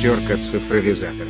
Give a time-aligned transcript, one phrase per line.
[0.00, 1.28] Коптерка цифровизатора.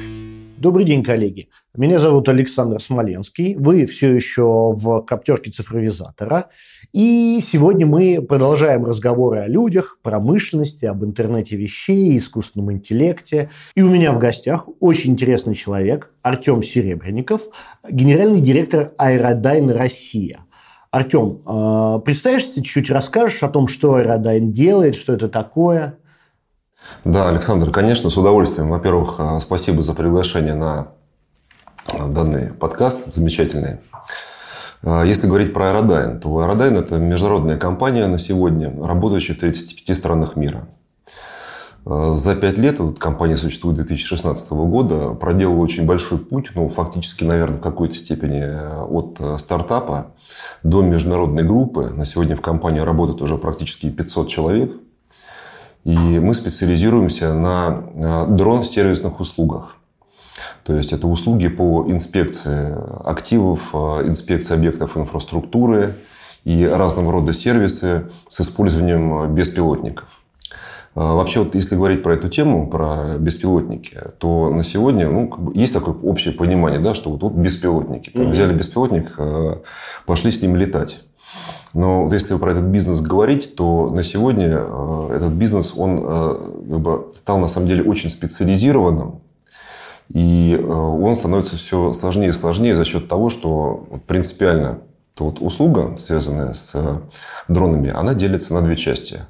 [0.59, 1.49] Добрый день, коллеги.
[1.77, 3.57] Меня зовут Александр Смоленский.
[3.57, 6.51] Вы все еще в коптерке цифровизатора.
[6.93, 13.51] И сегодня мы продолжаем разговоры о людях, промышленности, об интернете вещей, искусственном интеллекте.
[13.75, 17.49] И у меня в гостях очень интересный человек Артем Серебренников,
[17.91, 20.47] генеральный директор Aerodyne Россия.
[20.93, 25.99] Артем, э, представишься, чуть-чуть расскажешь о том, что Aerodyne делает, что это такое?
[27.05, 28.69] Да, Александр, конечно, с удовольствием.
[28.69, 30.89] Во-первых, э, спасибо за приглашение на
[31.87, 33.79] э, данный подкаст замечательный.
[34.83, 39.97] Э, если говорить про Aerodyne, то Aerodyne – это международная компания на сегодня, работающая в 35
[39.97, 40.69] странах мира.
[41.87, 47.57] За пять лет, вот компания существует 2016 года, проделала очень большой путь, ну, фактически, наверное,
[47.57, 50.09] в какой-то степени от стартапа
[50.63, 51.89] до международной группы.
[51.89, 54.73] На сегодня в компании работает уже практически 500 человек–
[55.85, 59.77] и мы специализируемся на дрон-сервисных услугах.
[60.65, 65.97] То есть это услуги по инспекции активов, э, инспекции объектов инфраструктуры
[66.45, 70.09] и разного рода сервисы с использованием беспилотников.
[70.95, 75.41] Э, вообще, вот если говорить про эту тему, про беспилотники, то на сегодня ну, как
[75.41, 78.11] бы есть такое общее понимание, да, что вот, вот беспилотники.
[78.11, 79.57] Там, взяли беспилотник, э,
[80.07, 81.01] пошли с ним летать.
[81.73, 86.35] Но вот если про этот бизнес говорить, то на сегодня э, этот бизнес, он э,
[86.71, 89.21] как бы, стал на самом деле очень специализированным.
[90.13, 94.79] И э, он становится все сложнее и сложнее за счет того, что принципиально
[95.15, 96.75] то вот услуга, связанная с
[97.47, 99.21] дронами, она делится на две части.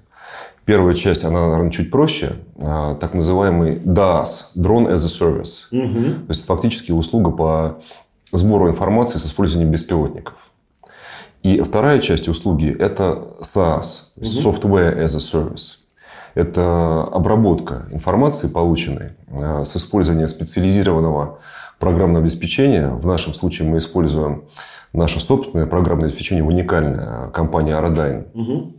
[0.65, 2.37] Первая часть, она, наверное, чуть проще.
[2.59, 5.67] Так называемый DAS, Drone as a Service.
[5.73, 6.27] Угу.
[6.27, 7.81] То есть, фактически услуга по
[8.31, 10.35] сбору информации с использованием беспилотников.
[11.43, 15.81] И вторая часть услуги– это SaaS, Software as a Service.
[16.35, 21.39] Это обработка информации, полученной э, с использованием специализированного
[21.79, 22.89] программного обеспечения.
[22.91, 24.45] В нашем случае мы используем
[24.93, 28.27] наше собственное программное обеспечение, уникальная компания Aerodyne.
[28.35, 28.73] Угу.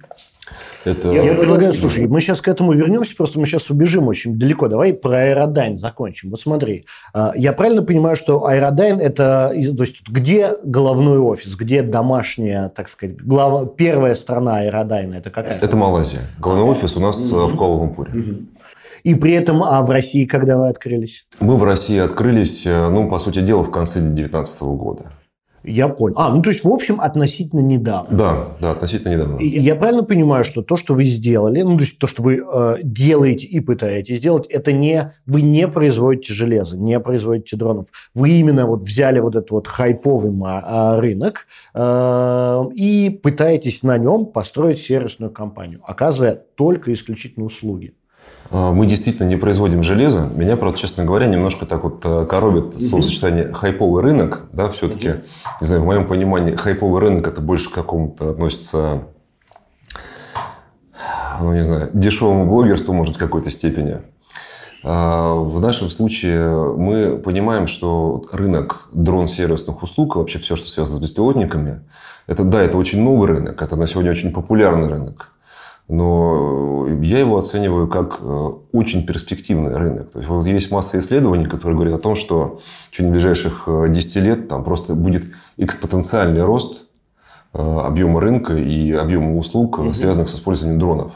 [0.84, 1.12] Это...
[1.12, 4.68] Я предлагаю, слушай, мы сейчас к этому вернемся, просто мы сейчас убежим очень далеко.
[4.68, 6.30] Давай про аэродайн закончим.
[6.30, 11.84] Вот смотри, а, я правильно понимаю, что аэродайн– это то есть, где головной офис, где
[11.84, 15.16] домашняя, так сказать, глава, первая страна аэродайна?
[15.16, 15.60] Это какая?
[15.60, 16.22] Это Малайзия.
[16.40, 17.48] Головной офис у нас угу.
[17.48, 18.12] в Куала-Лумпуре.
[18.12, 18.46] Угу.
[19.04, 21.26] И при этом, а в России когда вы открылись?
[21.40, 25.12] Мы в России открылись, э, ну, по сути дела, в конце 2019 года.
[25.64, 26.16] Я понял.
[26.18, 28.18] А, ну то есть, в общем, относительно недавно.
[28.18, 29.38] Да, да, относительно недавно.
[29.38, 32.42] И я правильно понимаю, что то, что вы сделали, ну то есть то, что вы
[32.42, 37.90] э, делаете и пытаетесь сделать, это не вы не производите железо, не производите дронов.
[38.16, 44.26] Вы именно вот взяли вот этот вот хайповый э, рынок э, и пытаетесь на нем
[44.26, 47.94] построить сервисную компанию, оказывая только исключительно услуги.
[48.52, 50.30] А, мы действительно не производим железо.
[50.36, 54.44] Меня, правда, честно говоря, немножко так вот э, коробит словосочетание хайповый рынок.
[54.52, 55.16] Да, все-таки,
[55.62, 59.04] не знаю, в моем понимании, хайповый рынок это больше к какому-то относится,
[61.40, 64.02] ну, не знаю, дешевому блогерству, может, в какой-то степени.
[64.84, 71.02] А, в нашем случае мы понимаем, что рынок дрон-сервисных услуг, вообще все, что связано с
[71.02, 71.82] беспилотниками,
[72.28, 75.32] это, да, это очень новый рынок, это на сегодня очень популярный рынок
[75.92, 80.10] но я его оцениваю как э, очень перспективный рынок.
[80.12, 84.16] То есть, вот есть масса исследований, которые говорят о том, что в течение ближайших 10
[84.16, 85.26] э, лет там просто будет
[85.58, 86.86] экспотенциальный рост
[87.54, 89.94] э, объема рынка и объема услуг, угу.
[89.94, 91.12] связанных с использованием дронов.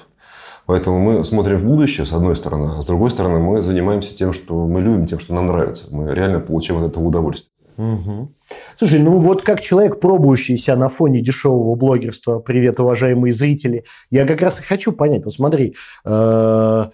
[0.65, 4.33] Поэтому мы смотрим в будущее, с одной стороны, а с другой стороны, мы занимаемся тем,
[4.33, 5.85] что мы любим, тем, что нам нравится.
[5.89, 7.49] Мы реально получаем от этого удовольствие.
[7.77, 8.31] Угу.
[8.77, 14.41] Слушай, ну вот как человек, пробующийся на фоне дешевого блогерства, привет, уважаемые зрители, я как
[14.41, 15.75] раз и хочу понять, вот смотри,
[16.05, 16.85] э-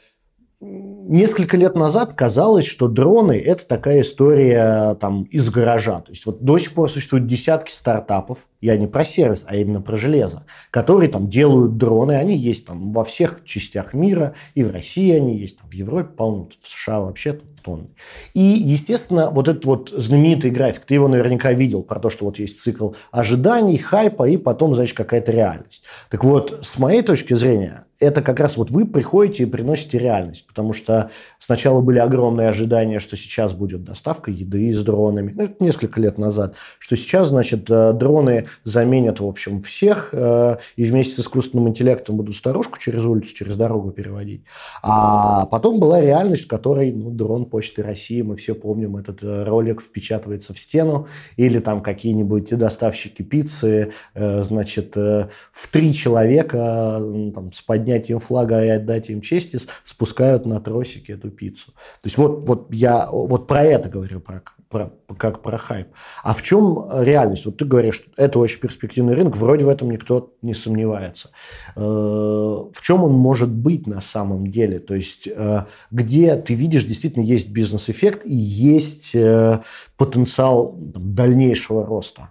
[0.62, 6.02] несколько лет назад казалось, что дроны– это такая история там, из гаража.
[6.02, 9.82] То есть, вот до сих пор существуют десятки стартапов, я не про сервис, а именно
[9.82, 12.14] про железо, которые там делают дроны.
[12.14, 16.10] Они есть там во всех частях мира, и в России они есть, там, в Европе
[16.16, 17.90] полно, в США вообще там тонны.
[18.34, 22.40] И, естественно, вот этот вот знаменитый график, ты его наверняка видел, про то, что вот
[22.40, 25.84] есть цикл ожиданий, хайпа, и потом, значит, какая-то реальность.
[26.10, 30.48] Так вот, с моей точки зрения, это как раз вот вы приходите и приносите реальность,
[30.48, 35.64] потому что сначала были огромные ожидания, что сейчас будет доставка еды с дронами, ну, это
[35.64, 41.14] несколько лет назад, что сейчас, значит, э, дроны заменят, в общем, всех, э, и вместе
[41.16, 44.44] с искусственным интеллектом будут старушку через улицу, через дорогу переводить.
[44.82, 49.44] А потом была реальность, в которой ну, дрон Почты России, мы все помним, этот э,
[49.44, 51.08] ролик впечатывается в стену,
[51.38, 56.98] или там какие-нибудь доставщики пиццы, э, значит, э, в три человека
[57.36, 61.72] там, с поднятием флага и отдатием чести спускают на тросики эту пиццу.
[61.72, 65.88] То есть вот, вот я вот про это говорю, про, про, как про хайп.
[66.24, 67.46] А в чем реальность?
[67.46, 71.30] Вот ты говоришь, что это очень перспективный рынок, вроде в этом никто не сомневается.
[71.76, 74.80] Э, в чем он может быть на самом деле?
[74.80, 79.60] То есть э, где ты видишь, действительно есть бизнес-эффект и есть э,
[79.98, 82.30] потенциал дальнейшего роста?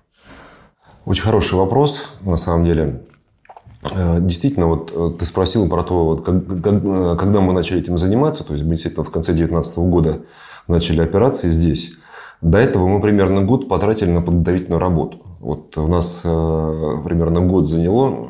[1.05, 3.03] Очень хороший вопрос, на самом деле.
[3.83, 8.71] Действительно, вот ты спросил про то, вот, когда мы начали этим заниматься, то есть мы
[8.71, 10.21] действительно в конце 2019 года
[10.69, 11.95] начали операции здесь.
[12.43, 15.19] До этого мы примерно год потратили на подготовительную работу.
[15.41, 18.29] Вот у нас э, примерно год заняло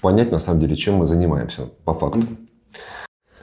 [0.00, 2.26] понять, на самом деле, чем мы занимаемся по факту.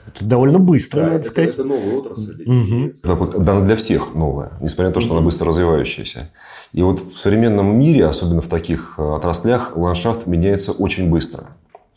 [0.06, 1.54] Это довольно быстро, да, надо это, сказать.
[1.54, 2.42] Это новая отрасль.
[2.44, 2.92] Угу.
[3.02, 5.18] Так вот, да, она для всех новая, несмотря на то, что угу.
[5.18, 6.30] она быстро развивающаяся.
[6.72, 11.44] И вот в современном мире, особенно в таких э, отраслях, ландшафт меняется очень быстро.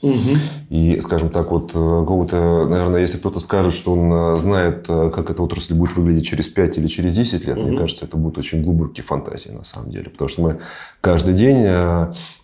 [0.04, 0.38] Угу.
[0.70, 5.32] И, скажем так, вот э, какого-то, наверное, если кто-то скажет, что он э, знает, как
[5.32, 7.68] эта отрасль будет выглядеть через 5 или через 10 лет, угу.
[7.68, 10.12] мне кажется, это будут очень глубокие фантазии на самом деле.
[10.12, 10.60] Потому что мы
[11.02, 11.66] каждый день,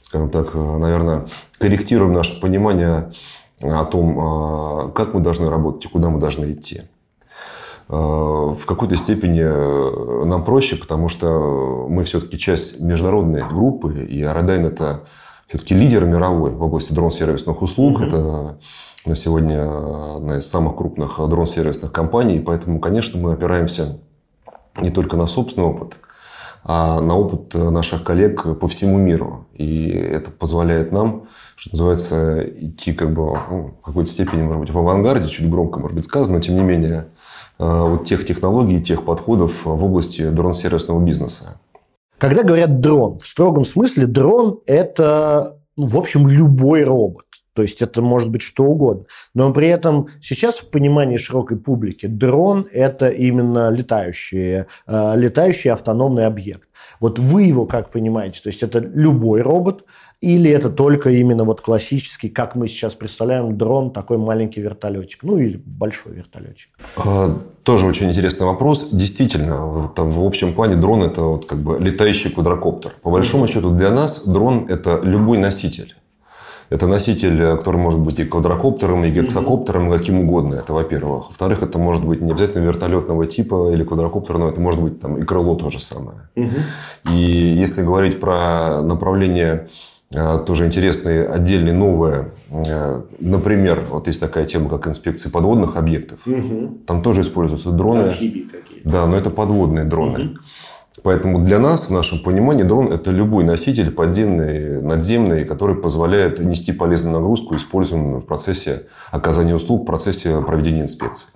[0.01, 1.27] скажем так, наверное,
[1.60, 3.12] корректируем наше понимание
[3.63, 6.83] о том, как мы должны работать и куда мы должны идти.
[7.88, 9.42] В какой-то степени
[10.25, 15.01] нам проще, потому что мы все-таки часть международной группы, и Aerodyne – это
[15.48, 18.00] все-таки лидер мировой в области дрон-сервисных услуг.
[18.00, 18.07] Mm-hmm.
[18.07, 18.57] Это
[19.06, 22.39] на сегодня одна из самых крупных дрон-сервисных компаний.
[22.39, 24.00] Поэтому, конечно, мы опираемся
[24.81, 25.98] не только на собственный опыт,
[26.63, 29.45] а на опыт наших коллег по всему миру.
[29.54, 34.71] И это позволяет нам, что называется, идти как бы ну, в какой-то степени, может быть,
[34.71, 37.07] в авангарде, чуть громко, может быть, сказано, но тем не менее,
[37.59, 41.57] э, вот тех технологий, тех подходов в области дрон-сервисного бизнеса.
[42.17, 47.25] Когда говорят дрон, в строгом смысле дрон– это, ну, в общем, любой робот.
[47.53, 49.05] То есть это может быть что угодно.
[49.33, 56.25] Но при этом сейчас в понимании широкой публики дрон– это именно летающий, э, летающий автономный
[56.25, 56.67] объект.
[57.03, 58.39] Вот вы его как понимаете?
[58.41, 59.83] То есть это любой робот,
[60.21, 65.38] или это только именно вот классический, как мы сейчас представляем, дрон, такой маленький вертолетик, ну
[65.38, 66.69] или большой вертолетик?
[66.95, 68.88] А, тоже очень интересный вопрос.
[68.94, 72.94] Действительно, там, в общем плане дрон– это вот как бы летающий квадрокоптер.
[73.01, 75.95] По большому счету для нас дрон– это любой носитель.
[76.74, 80.56] Это носитель, который может быть и квадрокоптером, и гексокоптером, и каким угодно.
[80.56, 81.28] Это во-первых.
[81.28, 85.24] Во-вторых, это может быть не обязательно вертолетного типа или квадрокоптерного, это может быть там, и
[85.24, 86.18] крыло то же самое.
[86.36, 87.14] Угу.
[87.14, 87.22] И
[87.62, 89.68] если говорить про направление
[90.14, 92.31] Э, тоже интересные, отдельные, новые.
[92.50, 96.20] Э, например, вот есть такая тема, как инспекция подводных объектов.
[96.25, 96.81] Угу.
[96.86, 98.04] Там тоже используются дроны.
[98.04, 98.90] Амфибии какие-то.
[98.90, 100.20] Да, но это подводные дроны.
[100.20, 100.38] Угу.
[101.01, 106.72] Поэтому для нас, в нашем понимании, дрон– это любой носитель подземный, надземный, который позволяет нести
[106.72, 111.30] полезную нагрузку, используемую в процессе оказания услуг, в процессе проведения инспекции.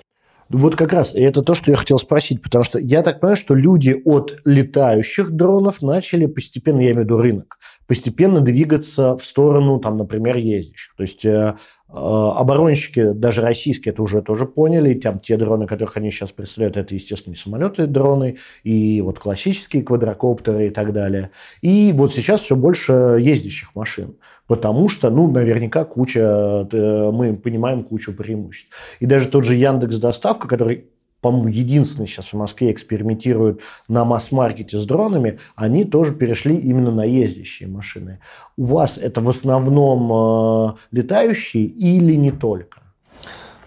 [0.50, 3.54] Вот как раз, это то, что я хотел спросить, потому что я так понимаю, что
[3.54, 9.80] люди от летающих дронов начали постепенно, я имею в виду рынок, постепенно двигаться в сторону,
[9.80, 10.96] там, например, ездящих.
[10.96, 11.56] То есть э,
[11.90, 14.94] оборонщики, даже российские, это уже тоже поняли.
[14.94, 19.84] Там те дроны, которых они сейчас представляют, это, естественно, и самолеты, дроны, и вот классические
[19.84, 21.32] квадрокоптеры и так далее.
[21.62, 24.18] И вот сейчас все больше ездящих машин.
[24.48, 28.70] Потому что, ну, наверняка куча, э, мы понимаем кучу преимуществ.
[29.00, 30.88] И даже тот же Яндекс Доставка, который
[31.28, 37.04] по-моему, единственный сейчас в Москве экспериментирует на масс-маркете с дронами, они тоже перешли именно на
[37.04, 38.20] ездящие машины.
[38.56, 42.80] У вас это в основном э, летающие или не только?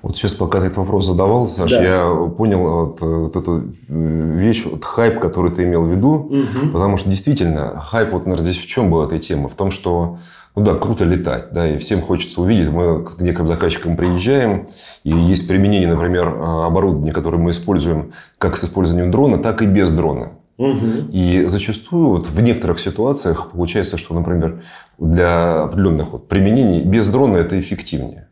[0.01, 1.83] Вот сейчас, пока ты этот вопрос задавал, Саша, да.
[1.83, 6.71] я понял вот, вот эту вещь, вот, хайп, который ты имел в виду, угу.
[6.73, 9.51] потому что действительно хайп вот наверное, здесь в чем была эта тема?
[9.51, 10.17] В том, что
[10.57, 12.71] ну да, круто летать, да, и всем хочется увидеть.
[12.71, 14.69] Мы к некоторым заказчикам приезжаем,
[15.05, 19.91] и есть применение, например, оборудования, которое мы используем как с использованием дрона, так и без
[19.91, 20.33] дрона.
[20.59, 21.11] Угу.
[21.13, 24.63] И зачастую вот в некоторых ситуациях получается, что, например,
[24.99, 28.29] для определенных вот применений без дрона это эффективнее.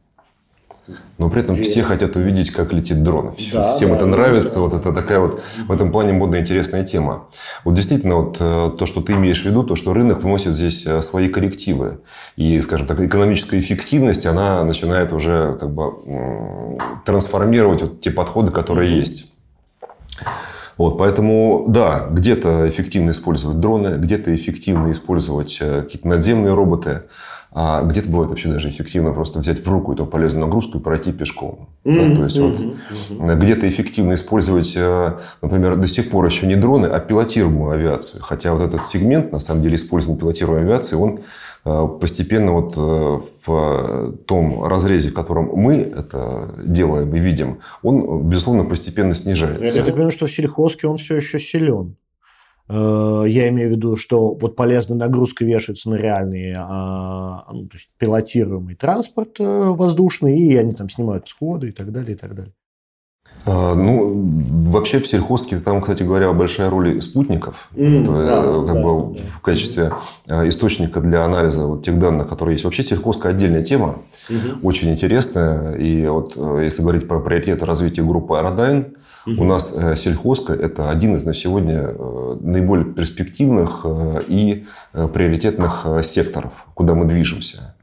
[1.19, 3.35] Но при этом все хотят увидеть, как летит дрон.
[3.53, 4.55] Да, Всем да, это нравится.
[4.55, 4.61] Да.
[4.61, 7.27] Вот это такая вот в этом плане модная интересная тема.
[7.65, 10.85] Вот действительно, вот э, то, что ты имеешь в виду, то, что рынок вносит здесь
[10.87, 12.01] э, свои коррективы.
[12.37, 18.91] И, скажем так, экономическая эффективность, она начинает уже как бы трансформировать вот те подходы, которые
[18.91, 19.01] mm-hmm.
[19.01, 19.33] есть.
[20.79, 27.03] Вот, поэтому, да, где-то эффективно использовать дроны, где-то эффективно использовать э, какие-то надземные роботы.
[27.51, 31.13] А где-то бывает вообще даже эффективно просто взять в руку эту полезную нагрузку и пройти
[31.13, 31.71] пешком.
[31.85, 32.09] Mm-hmm.
[32.09, 33.17] Да, то есть mm-hmm.
[33.19, 38.23] вот где-то эффективно использовать, э, например, до сих пор еще не дроны, а пилотируемую авиацию.
[38.23, 41.21] Хотя вот этот сегмент, на самом деле, использования пилотируемой авиации, он
[41.65, 48.29] э, постепенно вот э, в том разрезе, в котором мы это делаем и видим, он,
[48.29, 49.65] безусловно, постепенно снижается.
[49.65, 51.97] Я так понимаю, что в сельхозке он все еще силен.
[52.69, 57.77] Э, я имею в виду, что вот полезная нагрузка вешается на реальный а, ну, то
[57.77, 62.35] есть пилотируемый транспорт э, воздушный, и они там снимают сходы и так далее, и так
[62.35, 62.53] далее.
[63.47, 64.23] А, ну,
[64.67, 69.15] вообще в сельхозке там, кстати говоря, большая роль спутников mm, это, да, как да, бы,
[69.15, 69.21] да.
[69.39, 69.93] в качестве
[70.27, 72.65] э, источника для анализа вот тех данных, которые есть.
[72.65, 74.67] Вообще сельхозка отдельная тема, угу.
[74.69, 75.75] очень интересная.
[75.77, 78.97] И вот если говорить про приоритеты развития группы Aerodyne,
[79.37, 85.87] у нас э, сельхозка– это один из на сегодня э, наиболее перспективных э, и приоритетных
[86.03, 87.75] секторов, куда мы движемся.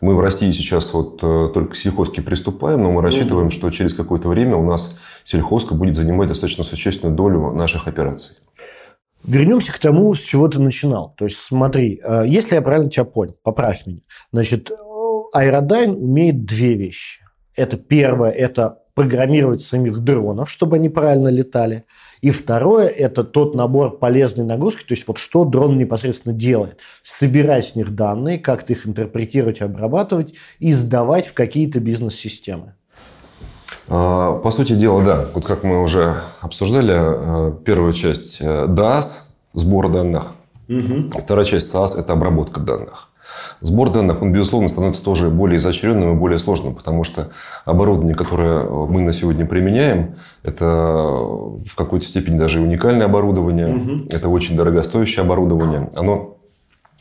[0.00, 4.28] Мы в России сейчас вот только к сельхозке приступаем, но мы рассчитываем, что через какое-то
[4.28, 8.36] время у нас сельхозка будет занимать достаточно существенную долю наших операций.
[9.22, 11.14] Вернемся к тому, с чего ты начинал.
[11.16, 14.00] То есть, смотри, если я правильно тебя понял, поправь меня.
[14.32, 14.70] Значит,
[15.32, 17.20] Aerodyne умеет две вещи.
[17.56, 21.84] Это первое, это программировать самих дронов, чтобы они правильно летали.
[22.20, 26.78] И второе– это тот набор полезной нагрузки, то есть вот что дрон непосредственно делает.
[27.02, 32.74] Собирать с них данные, как-то их интерпретировать, обрабатывать и сдавать в какие-то бизнес-системы.
[33.88, 35.28] А, по сути дела, да.
[35.34, 39.18] Вот как мы уже обсуждали, э, первая часть э, DAS–
[39.52, 40.32] сбор данных.
[40.68, 41.10] Угу.
[41.22, 43.10] Вторая часть SAS– это обработка данных.
[43.60, 47.30] Сбор данных, он, безусловно, становится тоже более изощренным и более сложным, потому что
[47.64, 54.06] оборудование, которое мы на сегодня применяем, это в какой-то степени даже уникальное оборудование, угу.
[54.10, 55.90] это очень дорогостоящее оборудование.
[55.94, 56.36] Оно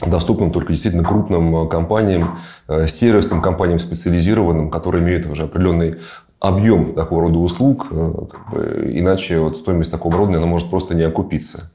[0.02, 2.38] доступным только действительно крупным компаниям,
[2.68, 5.96] э, сервисным компаниям специализированным, которые имеют уже определенный
[6.40, 10.96] объем такого рода услуг, э, как бы, иначе вот стоимость такого оборудования она может просто
[10.96, 11.72] не окупиться.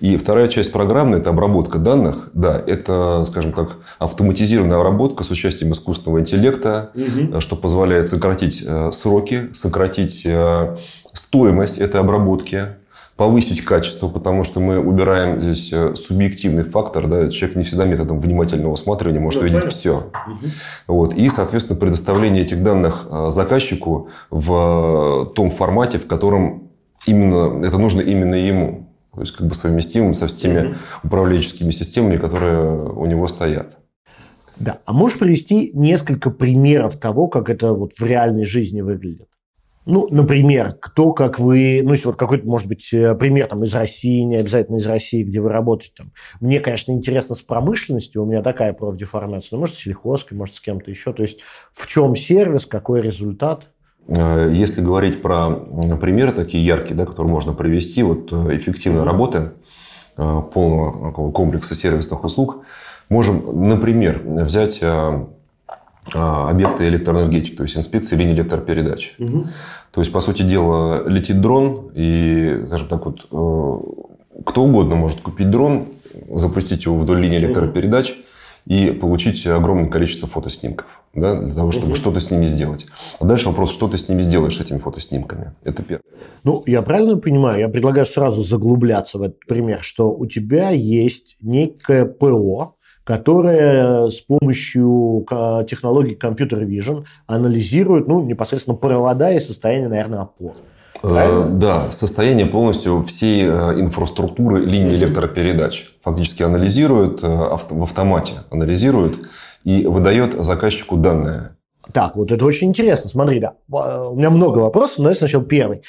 [0.00, 2.30] И вторая часть программы– это обработка данных.
[2.34, 7.40] Да, это, скажем так, автоматизированная обработка с участием искусственного интеллекта, угу.
[7.40, 10.76] что позволяет сократить э, сроки, сократить э,
[11.12, 12.66] стоимость этой обработки,
[13.16, 17.06] повысить качество, потому что мы убираем здесь субъективный фактор.
[17.06, 20.10] Да, человек не всегда методом внимательного осматривания может да, увидеть все.
[20.26, 20.46] Угу.
[20.88, 26.70] Вот, и, соответственно, предоставление этих данных заказчику в том формате, в котором
[27.06, 28.81] именно это нужно именно ему.
[29.14, 33.78] То есть как бы совместимым со всеми mm управленческими системами, которые у него стоят.
[34.56, 34.78] Да.
[34.84, 39.28] А можешь привести несколько примеров того, как это вот в реальной жизни выглядит?
[39.84, 44.20] Ну, например, кто, как вы, ну, вот какой-то, может быть, э, пример там из России,
[44.20, 46.12] не обязательно из России, где вы работаете там.
[46.40, 50.60] Мне, конечно, интересно с промышленностью, у меня такая профдеформация, но может, с сельхозкой, может, с
[50.60, 51.12] кем-то еще.
[51.12, 51.40] То есть,
[51.72, 53.71] в чем сервис, какой результат?
[54.08, 55.50] Э, если говорить про
[56.00, 59.52] примеры такие яркие, да, которые можно привести, вот э, эффективной работы
[60.16, 62.64] э, полного комплекса сервисных услуг,
[63.08, 64.82] можем, например, взять
[66.14, 69.14] объекты электроэнергетики, то есть инспекции линий электропередач.
[69.20, 69.46] Угу.
[69.92, 73.26] То есть, по сути дела, летит дрон, и, скажем так, вот,
[74.44, 75.90] кто угодно может купить дрон,
[76.28, 78.16] запустить его вдоль линии электропередач
[78.66, 81.96] и получить огромное количество фотоснимков да, для того, чтобы угу.
[81.96, 82.86] что-то с ними сделать.
[83.18, 85.52] А дальше вопрос, что ты с ними сделаешь, с этими фотоснимками.
[85.64, 86.02] Это первое.
[86.44, 91.36] Ну, я правильно понимаю, я предлагаю сразу заглубляться в этот пример, что у тебя есть
[91.40, 95.26] некое ПО, которое с помощью
[95.68, 100.54] технологии компьютер vision анализирует ну, непосредственно провода и состояние, наверное, опор.
[100.96, 101.46] Э, Правильно?
[101.46, 105.90] Да, состояние полностью всей э, инфраструктуры линии электропередач.
[106.02, 109.18] Фактически анализирует, э, в автомате анализирует
[109.64, 111.56] и выдает заказчику данные.
[111.92, 113.10] Так, вот это очень интересно.
[113.10, 113.54] Смотри, да.
[113.68, 115.82] У меня много вопросов, но я сначала первый.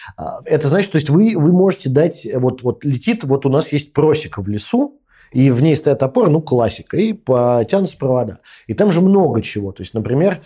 [0.45, 3.93] Это значит, то есть вы, вы можете дать, вот, вот летит, вот у нас есть
[3.93, 4.99] просека в лесу,
[5.31, 8.39] и в ней стоят опоры, ну, классика, и потянутся провода.
[8.67, 9.71] И там же много чего.
[9.71, 10.41] То есть, например,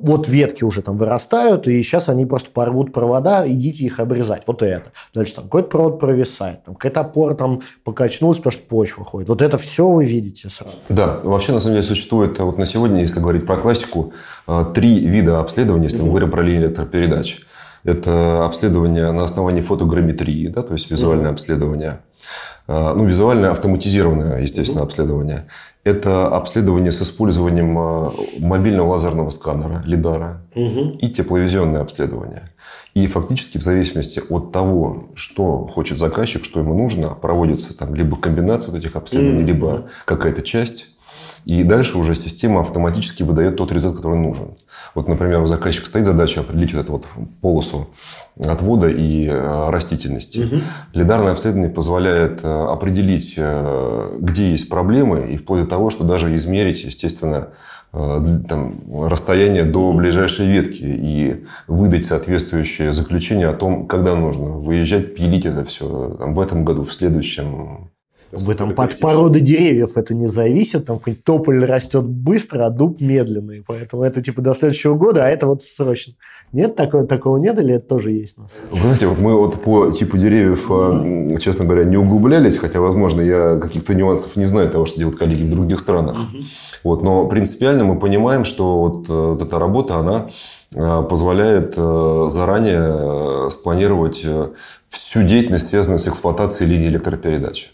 [0.00, 4.42] вот ветки уже там вырастают, и сейчас они просто порвут провода, идите их обрезать.
[4.46, 4.92] Вот это.
[5.14, 9.28] Дальше там какой-то провод провисает, там какая-то опора там покачнулась, потому что почва ходит.
[9.28, 10.74] Вот это все вы видите сразу.
[10.88, 14.12] Да, вообще на самом деле существует вот на сегодня, если говорить про классику,
[14.46, 16.02] э, три вида обследования, если mm-hmm.
[16.02, 17.40] мы говорим про линии электропередач.
[17.84, 21.32] Это обследование на основании фотограмметрии, да, то есть визуальное mm-hmm.
[21.32, 22.00] обследование.
[22.68, 25.46] Э, ну, визуальное автоматизированное, естественно, обследование.
[25.84, 30.96] Это обследование с использованием э, мобильного лазерного сканера, лидара, угу.
[31.00, 32.50] и тепловизионное обследование.
[32.94, 38.16] И фактически в зависимости от того, что хочет заказчик, что ему нужно, проводится там либо
[38.16, 39.46] комбинация вот этих обследований, угу.
[39.46, 40.91] либо какая-то часть.
[41.44, 44.56] И дальше уже система автоматически выдает тот результат, который нужен.
[44.94, 47.06] Вот, например, у заказчика стоит задача определить вот эту вот
[47.40, 47.88] полосу
[48.44, 50.38] отвода и э, растительности.
[50.38, 50.62] Угу.
[50.94, 56.34] Лидарное обследование позволяет э, определить, э, где есть проблемы, и вплоть до того, что даже
[56.36, 57.48] измерить, естественно,
[57.92, 65.44] там, расстояние до ближайшей ветки и выдать соответствующее заключение о том, когда нужно выезжать, пилить
[65.44, 67.91] это все там, в этом году, в следующем.
[68.32, 70.86] В этом под породы деревьев это не зависит.
[70.86, 73.62] Там хоть тополь растет быстро, а дуб медленный.
[73.66, 76.14] Поэтому это типа до следующего года, а это вот срочно.
[76.50, 78.52] Нет такого, такого нет или это тоже есть у нас?
[78.70, 81.38] Вы знаете, вот мы вот по типу деревьев, mm-hmm.
[81.40, 85.44] честно говоря, не углублялись, хотя, возможно, я каких-то нюансов не знаю того, что делают коллеги
[85.44, 86.16] в других странах.
[86.16, 86.44] Mm-hmm.
[86.84, 90.28] Вот, но принципиально мы понимаем, что вот, э, вот эта работа, она
[90.74, 94.24] э, позволяет заранее спланировать
[94.88, 97.72] всю деятельность, связанную с эксплуатацией линии электропередач.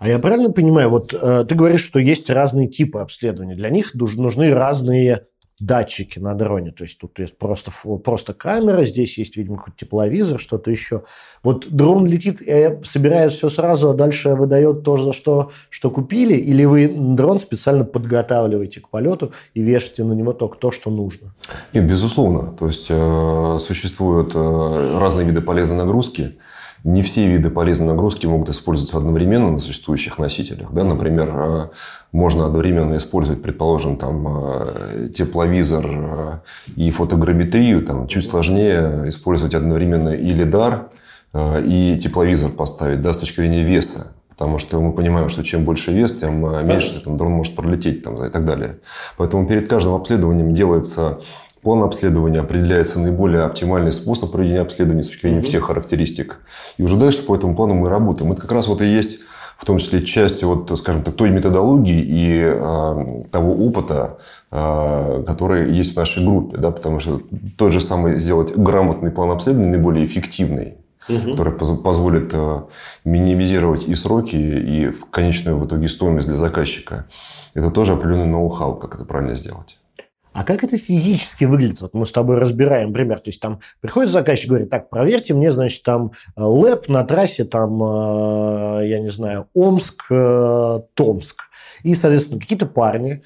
[0.00, 3.54] А я правильно понимаю, вот э, ты говоришь, что есть разные типы обследования.
[3.54, 5.26] Для них нужны разные
[5.60, 6.72] датчики на дроне.
[6.72, 7.70] То есть тут есть просто,
[8.02, 11.04] просто камера, здесь есть, видимо, какой-то тепловизор, что-то еще.
[11.42, 16.34] Вот дрон летит, э, собирает все сразу, а дальше выдает то, за что, что купили,
[16.34, 21.34] или вы дрон специально подготавливаете к полету и вешаете на него только то, что нужно?
[21.74, 22.52] Нет, безусловно.
[22.52, 26.38] То есть э, существуют э, разные виды полезной нагрузки.
[26.82, 30.72] Не все виды полезной нагрузки могут использоваться одновременно на существующих носителях.
[30.72, 30.84] Да?
[30.84, 31.66] Например, э,
[32.10, 36.38] можно одновременно использовать, предположим, там, э, тепловизор э,
[36.76, 37.84] и фотограмметрию.
[37.84, 40.88] Там, чуть сложнее использовать одновременно и лидар,
[41.32, 44.12] и тепловизор поставить да, с точки зрения веса.
[44.30, 48.24] Потому что мы понимаем, что чем больше вес, тем меньше там, дрон может пролететь там,
[48.24, 48.78] и так далее.
[49.16, 51.20] Поэтому перед каждым обследованием делается
[51.62, 56.38] План обследования определяется наиболее оптимальный способ проведения обследования с точки зрения всех характеристик.
[56.78, 58.32] И уже дальше по этому плану мы работаем.
[58.32, 59.20] Это как раз вот и есть
[59.60, 64.18] в том числе часть вот, скажем так, той методологии и э, того опыта,
[64.50, 66.56] э, который есть в нашей группе.
[66.56, 66.70] Да?
[66.70, 67.20] Потому что
[67.58, 70.78] тот же самый сделать грамотный план обследования наиболее эффективный,
[71.10, 71.32] угу.
[71.32, 72.60] который позволит э,
[73.04, 77.04] минимизировать и сроки, и в конечную в итоге стоимость для заказчика.
[77.52, 79.76] Это тоже определенный ноу-хау, как это правильно сделать.
[80.32, 81.80] А как это физически выглядит?
[81.80, 83.18] Вот мы с тобой разбираем пример.
[83.18, 87.44] То есть там приходит заказчик, говорит, так, проверьте мне, значит, там э, лэп на трассе,
[87.44, 91.42] там, э, я не знаю, Омск, э, Томск.
[91.82, 93.22] И, соответственно, какие-то парни,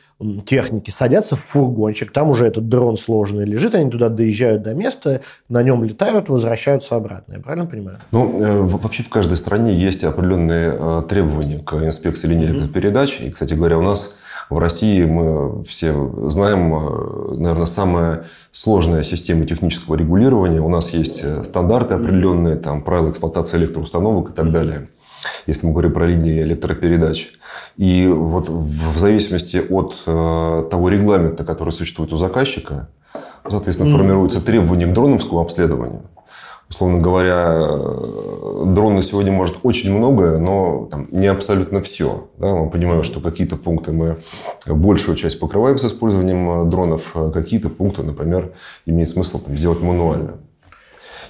[0.46, 5.22] техники садятся в фургончик, там уже этот дрон сложный лежит, они туда доезжают до места,
[5.48, 7.34] на нем летают, возвращаются обратно.
[7.34, 7.98] Я правильно понимаю?
[8.12, 12.72] Ну, вообще в каждой стране есть определенные требования к инспекции линейных mm-hmm.
[12.72, 13.20] передач.
[13.20, 14.14] И, кстати говоря, у нас
[14.50, 15.94] в России мы все
[16.28, 20.60] знаем, э, наверное, самая сложная система технического регулирования.
[20.60, 24.88] У нас есть э, стандарты определенные, там, правила эксплуатации электроустановок и так далее.
[25.46, 27.32] Если мы говорим про линии электропередач.
[27.76, 32.88] И вот в зависимости от э, того регламента, который существует у заказчика,
[33.48, 36.02] соответственно, формируются требования к дроновскому обследованию
[36.74, 37.68] условно говоря,
[38.66, 42.28] дрон на сегодня может очень многое, но там, не абсолютно все.
[42.36, 42.54] Да?
[42.54, 44.18] Мы понимаем, что какие-то пункты мы
[44.66, 48.52] большую часть покрываем с использованием э, дронов, а какие-то пункты, например,
[48.86, 50.38] имеет смысл там, сделать мануально.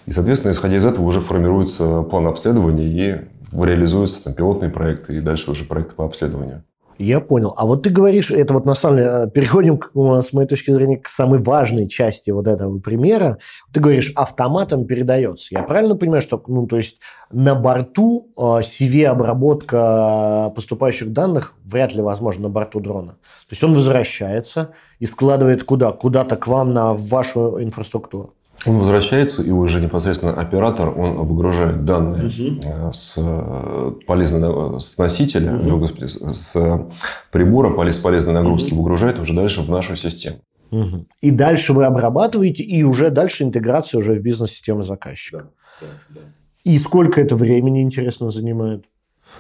[0.07, 3.21] И, соответственно, исходя из этого уже формируется план обследования и
[3.53, 6.65] реализуются там, пилотные проекты и дальше уже проекты по обследованию.
[6.99, 7.55] Я понял.
[7.57, 10.71] А вот ты говоришь, это вот на самом деле, э, переходим, к, с моей точки
[10.71, 13.39] зрения, к самой важной части вот этого примера.
[13.73, 15.49] Ты говоришь, автоматом передается.
[15.51, 16.99] Я правильно понимаю, что, ну, то есть
[17.31, 23.13] на борту э, CV-обработка поступающих данных вряд ли возможна на борту дрона.
[23.13, 25.93] То есть он возвращается и складывает куда?
[25.93, 28.35] Куда-то к вам на вашу инфраструктуру.
[28.67, 32.93] Он возвращается, и уже непосредственно оператор, он выгружает данные угу.
[32.93, 35.79] с, э, полезной, с носителя, угу.
[35.79, 36.87] господи, с
[37.31, 38.83] прибора с полезной нагрузки, угу.
[38.83, 40.39] выгружает уже дальше в нашу систему.
[40.71, 41.07] Угу.
[41.21, 45.49] И дальше вы обрабатываете, и уже дальше интеграция уже в бизнес-систему заказчика.
[45.81, 46.21] Да, да, да.
[46.65, 48.87] И сколько это времени, интересно, занимает?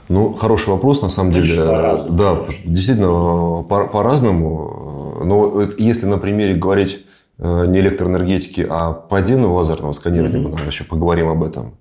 [0.08, 1.64] Ну, хороший вопрос, на самом деле.
[1.64, 2.16] По-разному.
[2.18, 5.22] Да, действительно, по-разному.
[5.24, 10.42] Но если на примере говорить Э, не электроэнергетики, а подземного лазерного сканирования, mm-hmm.
[10.42, 11.74] мы наверное, еще поговорим об этом,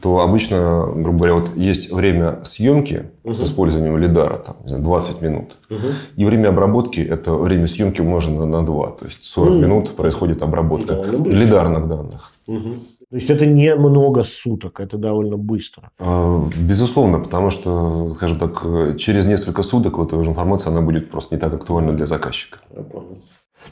[0.00, 3.32] то обычно, грубо говоря, вот есть время съемки mm-hmm.
[3.32, 5.92] с использованием лидара, там, 20 минут, mm-hmm.
[6.16, 9.60] и время обработки– это время съемки умножено на 2, то есть 40 mm-hmm.
[9.60, 12.32] минут происходит обработка да, лидарных данных.
[12.46, 12.80] Mm-hmm.
[13.10, 15.90] То есть это не много суток, это довольно быстро.
[15.98, 21.34] А, безусловно, потому что, скажем так, через несколько суток вот эта информация она будет просто
[21.34, 22.58] не так актуальна для заказчика.
[22.76, 23.22] Я понял.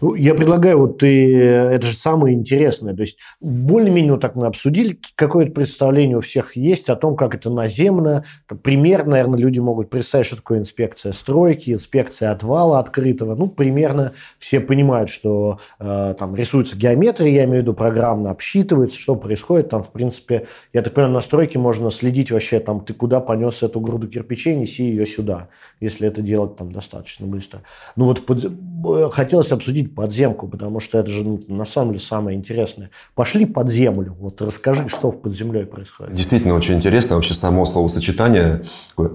[0.01, 4.47] Ну, я предлагаю, вот ты, это же самое интересное, то есть более-менее вот так мы
[4.47, 8.25] обсудили, какое-то представление у всех есть о том, как это наземно,
[8.63, 14.61] пример, наверное, люди могут представить, что такое инспекция стройки, инспекция отвала открытого, ну, примерно все
[14.61, 19.83] понимают, что э, там рисуется геометрия, я имею в виду программно обсчитывается, что происходит, там,
[19.83, 23.81] в принципе, я так понимаю, на стройке можно следить вообще, там, ты куда понес эту
[23.81, 25.49] груду кирпичей, неси ее сюда,
[25.81, 27.63] если это делать там достаточно быстро.
[27.97, 31.93] Ну, вот под, э, хотелось обсудить изучить подземку, потому что это же ну, на самом
[31.93, 32.91] деле самое интересное.
[33.15, 36.15] Пошли под землю, вот расскажи, что под землей происходит.
[36.15, 38.63] Действительно очень интересно вообще само словосочетание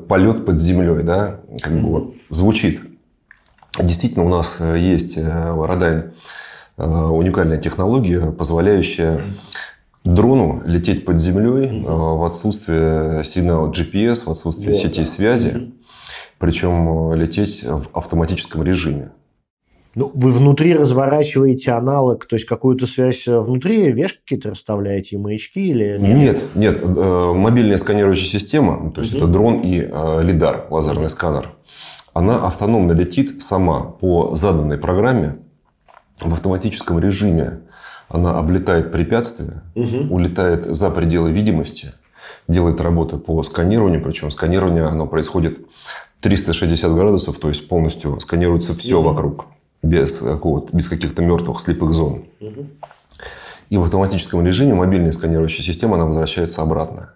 [0.07, 2.81] полет под землей, да, как бы вот звучит.
[3.79, 6.11] Действительно у нас э, есть э, Родайн
[6.77, 9.21] э, уникальная технология, позволяющая
[10.03, 15.73] дрону лететь под землей в отсутствие сигнала GPS, в отсутствие вот, сетей связи,
[16.39, 19.11] причем лететь в автоматическом режиме.
[19.93, 25.67] Ну, вы внутри разворачиваете аналог, то есть какую-то связь внутри, вешки какие-то расставляете, и маячки
[25.67, 26.17] или нет?
[26.17, 26.79] Нет, нет.
[26.81, 29.23] Э, мобильная сканирующая система, то есть угу.
[29.23, 31.49] это дрон и э, лидар, лазерный сканер,
[32.13, 35.39] она автономно летит сама по заданной программе
[36.21, 37.61] в автоматическом режиме.
[38.07, 40.13] Она облетает препятствия, угу.
[40.13, 41.93] улетает за пределы видимости,
[42.47, 45.59] делает работу по сканированию, причем сканирование оно происходит
[46.21, 49.09] 360 градусов, то есть полностью сканируется все угу.
[49.09, 49.45] вокруг
[49.83, 52.25] без, какого без каких-то мертвых слепых зон.
[53.69, 57.13] И в автоматическом режиме мобильная сканирующая система она возвращается обратно.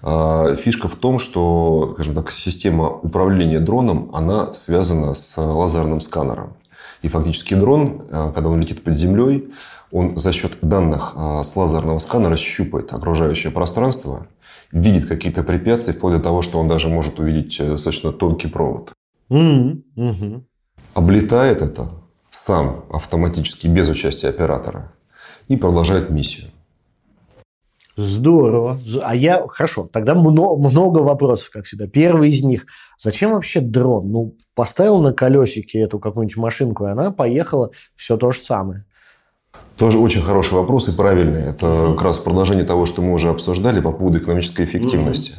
[0.00, 6.54] А, фишка в том, что, скажем так, система управления дроном, она связана с лазерным сканером.
[7.02, 9.52] И фактически дрон, а, когда он летит под землей,
[9.90, 14.26] он за счет данных а, с лазерного сканера щупает окружающее пространство,
[14.72, 18.94] видит какие-то препятствия, вплоть до того, что он даже может увидеть э, достаточно тонкий провод.
[19.30, 20.42] Mm-hmm
[20.94, 21.90] облетает это
[22.30, 24.92] сам автоматически без участия оператора
[25.48, 26.48] и продолжает миссию.
[27.96, 28.78] Здорово.
[29.02, 31.86] А я, хорошо, тогда много, много вопросов, как всегда.
[31.86, 32.64] Первый из них,
[32.98, 34.10] зачем вообще дрон?
[34.10, 38.86] Ну, поставил на колесике эту какую-нибудь машинку, и она поехала, все то же самое.
[39.76, 41.42] Тоже очень хороший вопрос и правильный.
[41.42, 45.32] Это как раз продолжение того, что мы уже обсуждали по поводу экономической эффективности.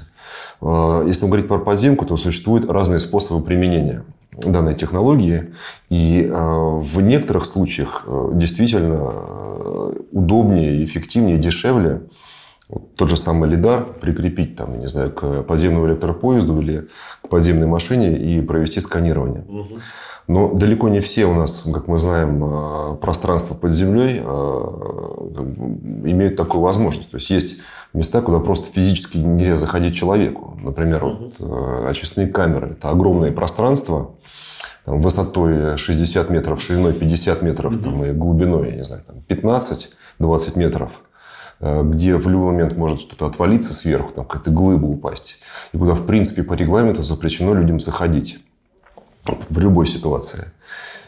[0.62, 1.08] Mm-hmm.
[1.08, 4.06] Если говорить про подземку, то существуют разные способы применения
[4.38, 5.54] данной технологии.
[5.90, 12.02] И э, в некоторых случаях э, действительно э, удобнее, эффективнее, дешевле
[12.70, 16.88] вот тот же самый лидар прикрепить там, не знаю, к подземному электропоезду или
[17.22, 19.44] к подземной машине и провести сканирование.
[19.48, 19.78] Угу.
[20.28, 24.20] Но далеко не все у нас, как мы знаем, пространство под землей
[26.10, 27.12] имеют такую возможность.
[27.12, 27.56] То есть есть
[27.94, 30.58] места, куда просто физически нельзя заходить человеку.
[30.62, 31.30] Например, угу.
[31.38, 32.70] вот, очистные камеры.
[32.72, 34.16] Это огромное пространство,
[34.86, 39.24] там, высотой 60 метров, шириной 50 метров mm там, и глубиной, я не знаю, там,
[39.28, 40.92] 15-20 метров,
[41.60, 45.38] э, где в любой момент может что-то отвалиться сверху, там какая-то глыба упасть,
[45.72, 48.40] и куда, в принципе, по регламенту запрещено людям заходить
[49.50, 50.52] в любой ситуации.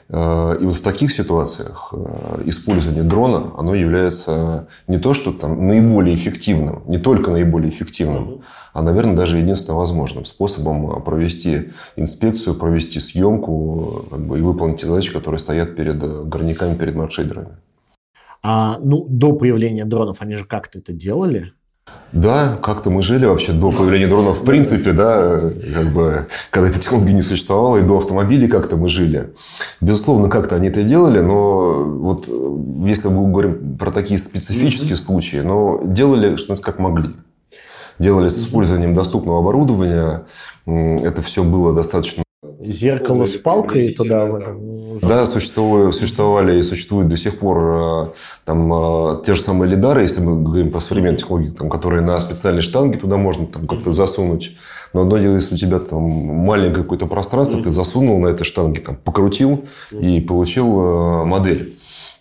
[0.09, 5.67] Э, и вот в таких ситуациях э, использование дрона, оно является не то, что там
[5.67, 8.41] наиболее эффективным, не только наиболее эффективным,
[8.73, 14.85] а, наверное, даже единственно возможным способом провести инспекцию, провести съемку как бы, и выполнить те
[14.85, 17.57] задачи, которые стоят перед горняками, перед маршейдерами.
[18.43, 21.53] А ну, до появления дронов они же как-то это делали?
[22.15, 26.79] Да, как-то мы жили вообще до появления дронов, в принципе, да, как бы, когда эта
[26.79, 29.33] технология не существовала, и до автомобилей как-то мы жили.
[29.81, 32.29] Безусловно, как-то они это делали, но вот
[32.85, 34.95] если мы говорим про такие специфические mm-hmm.
[34.95, 37.15] случаи, но делали, что как могли.
[37.99, 40.23] Делали с использованием доступного оборудования.
[40.65, 42.24] Это все было достаточно
[42.65, 44.41] Зеркало с палкой туда.
[45.01, 48.13] Да, существовали, существовали и существуют до сих пор э,
[48.45, 52.19] там, э, те же самые лидары, если мы говорим про современные технологии, там, которые на
[52.19, 54.55] специальной штанге, туда можно там, как-то засунуть.
[54.93, 58.79] Но одно дело, если у тебя там маленькое какое-то пространство, ты засунул на этой штанге,
[58.79, 61.77] там, покрутил и получил э, модель.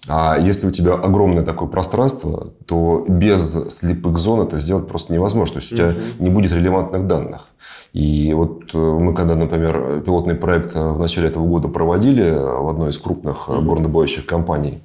[0.07, 5.55] А если у тебя огромное такое пространство, то без слепых зон это сделать просто невозможно.
[5.55, 7.49] То есть у тебя не будет релевантных данных.
[7.95, 12.69] И вот э, мы когда, например, пилотный проект э, в начале этого года проводили в
[12.69, 13.63] одной из крупных mm-hmm.
[13.63, 14.83] горнодобывающих компаний,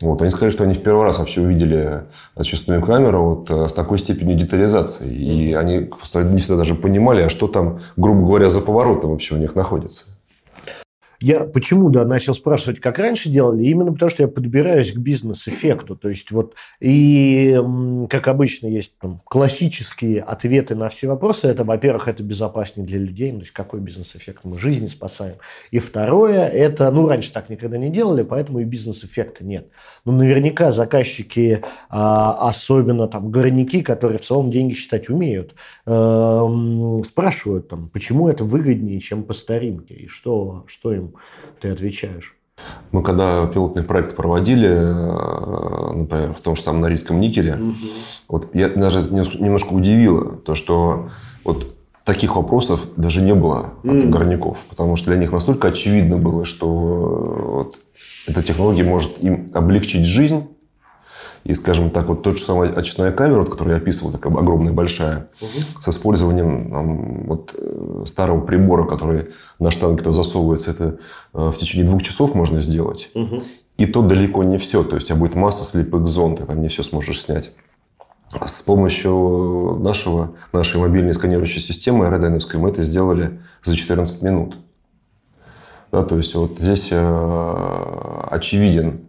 [0.00, 3.98] вот, они сказали, что они в первый раз вообще увидели очистную камеру вот, с такой
[3.98, 5.14] степенью детализации.
[5.14, 9.34] И они просто не всегда даже понимали, а что там, грубо говоря, за поворотом вообще
[9.34, 10.06] у них находится.
[11.22, 13.64] Я почему, да, начал спрашивать, как раньше делали?
[13.64, 15.94] Именно потому, что я подбираюсь к бизнес-эффекту.
[15.94, 17.60] То есть вот и,
[18.08, 21.48] как обычно, есть там, классические ответы на все вопросы.
[21.48, 23.32] Это, во-первых, это безопаснее для людей.
[23.32, 24.40] То есть какой бизнес-эффект?
[24.44, 25.34] Мы жизни спасаем.
[25.70, 29.68] И второе, это, ну, раньше так никогда не делали, поэтому и бизнес-эффекта нет.
[30.06, 35.54] Но наверняка заказчики, а, особенно там горняки, которые в целом деньги считать умеют,
[35.84, 41.09] эм, спрашивают там, почему это выгоднее, чем по старинке, и что, что им
[41.60, 42.36] ты отвечаешь?
[42.92, 47.74] Мы когда пилотный проект проводили, э, например, в том же самом Норильском никеле, угу.
[48.28, 51.08] вот я даже немножко удивило то, что
[51.44, 54.08] вот таких вопросов даже не было от mm.
[54.08, 56.66] горняков, потому что для них настолько очевидно было, что
[57.64, 57.80] вот
[58.26, 60.48] эта технология может им облегчить жизнь,
[61.44, 64.72] и, скажем так, вот тот же самый очная камера, вот, которую я описывал, такая огромная,
[64.72, 65.80] большая, угу.
[65.80, 70.98] с использованием там, вот, э, старого прибора, который на штанге туда засовывается, это
[71.32, 73.10] э, в течение двух часов можно сделать.
[73.14, 73.42] Угу.
[73.78, 74.84] И то далеко не все.
[74.84, 77.52] То есть, у тебя будет масса слепых зон, ты там не все сможешь снять.
[78.46, 84.58] С помощью нашего, нашей мобильной сканирующей системы аэродайновской мы это сделали за 14 минут.
[85.90, 89.00] Да, то есть вот здесь э, очевиден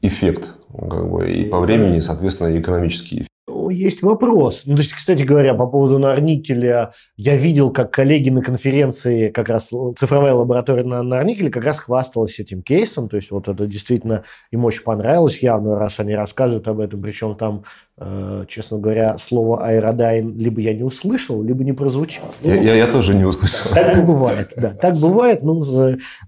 [0.00, 3.28] эффект как бы, и по времени, соответственно, и экономический.
[3.70, 4.62] Есть вопрос.
[4.66, 9.48] Ну, то есть, кстати говоря, по поводу Нарникеля, я видел, как коллеги на конференции, как
[9.48, 13.08] раз цифровая лаборатория на Нарникеле как раз хвасталась этим кейсом.
[13.08, 17.02] То есть, вот это действительно им очень понравилось явно, раз они рассказывают об этом.
[17.02, 17.64] Причем там,
[17.98, 22.30] э, честно говоря, слово аэродайн либо я не услышал, либо не прозвучало.
[22.42, 23.70] Я, ну, я, я тоже не услышал.
[23.74, 24.70] Так бывает, да.
[24.70, 25.60] Так бывает, но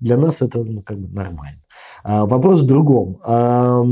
[0.01, 1.60] для нас это ну, как бы нормально.
[2.03, 3.21] А, вопрос в другом.
[3.25, 3.83] А,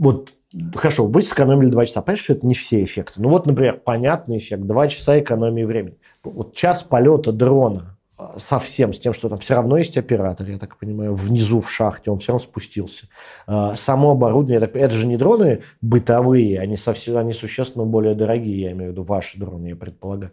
[0.00, 0.34] вот
[0.74, 2.00] Хорошо, вы сэкономили 2 часа.
[2.00, 3.20] Понятно, что это не все эффекты.
[3.20, 4.62] Ну вот, например, понятный эффект.
[4.62, 5.98] 2 часа экономии времени.
[6.24, 10.56] Вот час полета дрона а, совсем с тем, что там все равно есть оператор, я
[10.56, 13.08] так понимаю, внизу в шахте, он все равно спустился.
[13.46, 18.72] Само оборудование, это, это же не дроны бытовые, они, совсем, они существенно более дорогие, я
[18.72, 20.32] имею в виду ваши дроны, я предполагаю.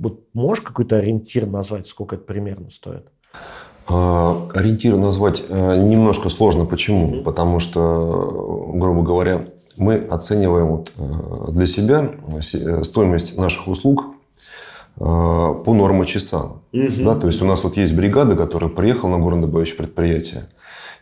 [0.00, 3.06] Вот можешь какой-то ориентир назвать, сколько это примерно стоит?
[3.88, 6.64] А, ориентиры назвать э, немножко сложно.
[6.64, 7.22] Почему?
[7.22, 14.06] Потому что, грубо говоря, мы оцениваем вот э, для себя э, стоимость наших услуг
[14.94, 16.60] по норме часам.
[16.74, 17.02] Угу.
[17.02, 20.44] Да, то есть у нас вот есть бригада, которая приехала на горнодобывающее предприятие.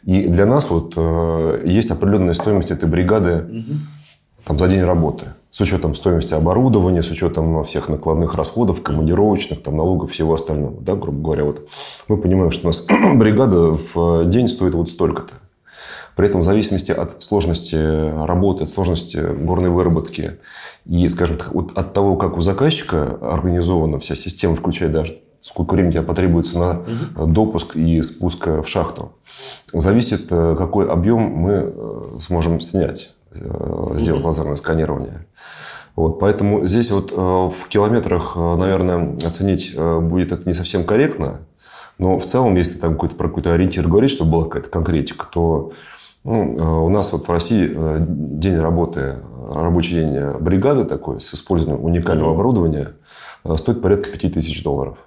[0.04, 0.96] И для нас вот
[1.64, 3.74] есть определенная стоимость этой бригады угу.
[4.44, 9.76] Там, за день работы с учетом стоимости оборудования, с учетом всех накладных расходов, командировочных, там,
[9.76, 10.80] налогов, всего остального.
[10.80, 11.68] Да, грубо говоря, вот
[12.08, 15.34] мы понимаем, что у нас бригада в день стоит вот столько-то.
[16.16, 17.76] При этом в зависимости от сложности
[18.26, 20.38] работы, от сложности горной выработки
[20.84, 25.74] и, скажем так, вот от того, как у заказчика организована вся система, включая даже сколько
[25.74, 27.26] времени тебе потребуется на угу.
[27.26, 29.12] допуск и спуск в шахту,
[29.72, 34.26] зависит, э, какой объем мы э, сможем снять, сделать угу.
[34.26, 35.26] лазерное сканирование.
[35.96, 40.84] Вот, поэтому здесь вот э, в километрах, э, наверное, оценить э, будет это не совсем
[40.84, 41.40] корректно.
[41.98, 45.72] Но в целом, если там какой-то, про какой-то ориентир говорить, чтобы была какая-то конкретика, то
[46.24, 49.16] ну, у нас вот в России день работы,
[49.52, 52.92] рабочий день бригады такой с использованием уникального оборудования
[53.56, 54.98] стоит порядка 5000 долларов.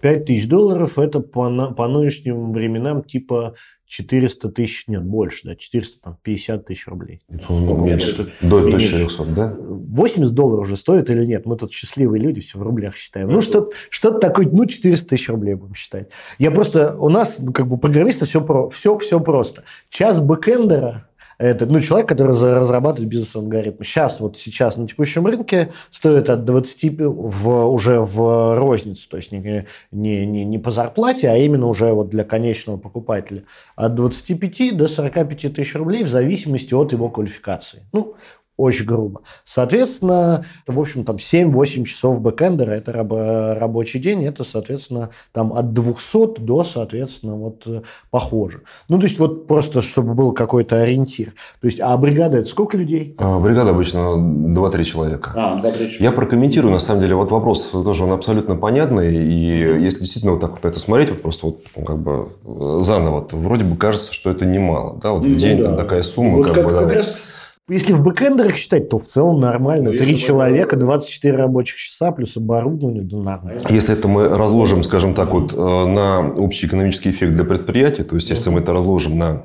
[0.00, 3.54] 5 тысяч долларов– это по, по нынешним временам типа
[3.86, 7.20] 400 тысяч, нет, больше, да, 450 тысяч рублей.
[7.46, 8.32] По-моему, меньше.
[8.40, 9.56] До, до 400, да?
[9.58, 11.46] 80 долларов уже стоит или нет?
[11.46, 13.28] Мы тут счастливые люди, все в рублях считаем.
[13.28, 16.08] Ну, что-то что такое, ну, 400 тысяч рублей будем считать.
[16.38, 19.64] Я просто, у нас, ну, как бы, программисты все, про, все, все просто.
[19.90, 23.82] Час бэкэндера это, ну, человек, который разрабатывает бизнес-алгоритм.
[23.82, 29.32] Сейчас, вот сейчас на текущем рынке стоит от 20 в, уже в розницу, то есть
[29.32, 33.44] не, не, не, не по зарплате, а именно уже вот для конечного покупателя.
[33.76, 37.82] От 25 до 45 тысяч рублей в зависимости от его квалификации.
[37.92, 38.14] Ну,
[38.56, 39.22] очень грубо.
[39.44, 45.72] Соответственно, в общем, там 7-8 часов бэкэндера– это раб рабочий день, это, соответственно, там от
[45.72, 48.62] 200 до, соответственно, вот э, похоже.
[48.88, 51.34] Ну, то есть, вот просто, чтобы был какой-то ориентир.
[51.60, 53.14] То есть, а бригада– это сколько людей?
[53.18, 55.32] А, бригада обычно 2-3 человека.
[55.34, 56.04] А, 2-3 человека.
[56.04, 60.40] Я прокомментирую, на самом деле, вот вопрос тоже, он абсолютно понятный, и если действительно вот
[60.40, 63.64] так вот на это смотреть, вот просто вот ну, как бы э, заново, то вроде
[63.64, 65.76] бы кажется, что это немало, да, вот в ну день да.
[65.76, 67.18] такая сумма, вот как, как бы, как да, раз
[67.68, 69.90] если в бэкэндерах считать, то в целом нормально.
[69.90, 73.60] Ну, Три человека, 24 рабочих часа плюс оборудование, да нормально.
[73.70, 78.16] Если это мы разложим, скажем так, вот э, на общий экономический эффект для предприятия, то
[78.16, 79.42] есть если мы это разложим на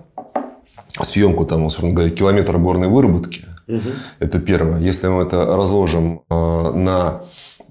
[1.01, 3.79] съемку, там, условно говоря, километр горной выработки, угу.
[4.19, 4.79] это первое.
[4.79, 7.21] Если мы это разложим э, на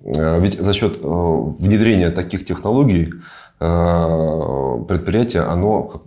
[0.01, 3.13] ведь за счет внедрения таких технологий
[3.59, 6.03] предприятие, оно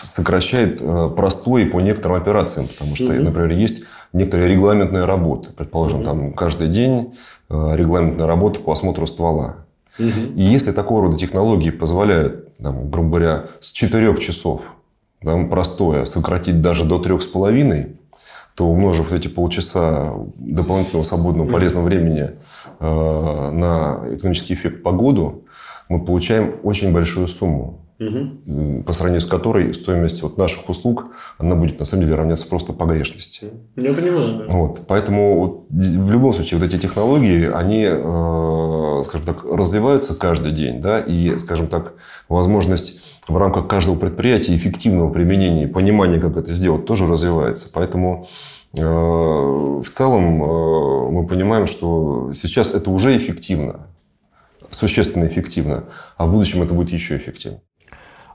[0.00, 0.80] сокращает
[1.16, 5.50] простой по некоторым операциям, потому что, mm например, есть некоторые регламентные работы.
[5.56, 7.14] Предположим, mm там каждый день
[7.50, 9.56] регламентная работа по осмотру ствола.
[9.98, 14.62] mm И если такого рода технологии позволяют, там, грубо говоря, с 4 часов
[15.22, 17.96] там, простое сократить даже до трех с половиной,
[18.54, 22.30] то умножив эти полчаса дополнительного свободного полезного времени
[22.80, 25.44] э, на экономический эффект по году,
[25.88, 28.82] мы получаем очень большую сумму, угу.
[28.82, 31.06] по сравнению с которой стоимость вот наших услуг,
[31.38, 33.50] она будет на самом деле равняться просто погрешности.
[33.76, 34.38] Я понимаю.
[34.38, 34.56] Да.
[34.56, 34.80] Вот.
[34.86, 40.80] Поэтому вот, в любом случае вот эти технологии, они, э, скажем так, развиваются каждый день,
[40.80, 41.94] да, и, скажем так,
[42.28, 47.68] возможность в рамках каждого предприятия эффективного применения и понимания, как это сделать, тоже развивается.
[47.72, 48.26] Поэтому
[48.74, 53.88] э, в целом э, мы понимаем, что сейчас это уже эффективно,
[54.70, 55.84] существенно эффективно,
[56.16, 57.62] а в будущем это будет еще эффективнее.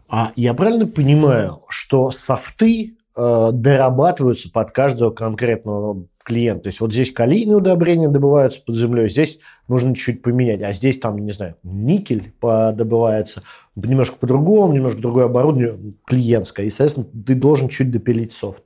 [0.10, 6.64] А я правильно понимаю, что софты э, дорабатываются под каждого конкретного клиента?
[6.64, 9.40] То есть вот здесь калийные удобрения добываются под землей, здесь
[9.70, 13.44] нужно чуть-чуть поменять, а здесь там, не знаю, никель добывается
[13.76, 18.64] немножко по-другому, немножко другое оборудование клиентское, и, соответственно, ты должен чуть допилить софт.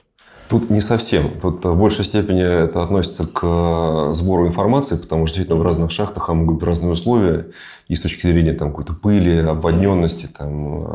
[0.47, 1.39] Тут не совсем.
[1.41, 5.89] Тут в большей степени это относится к э, сбору информации, потому что действительно в разных
[5.89, 7.47] шахтах могут быть разные условия
[7.87, 10.87] и с точки зрения там, какой-то пыли, обводненности, там, э,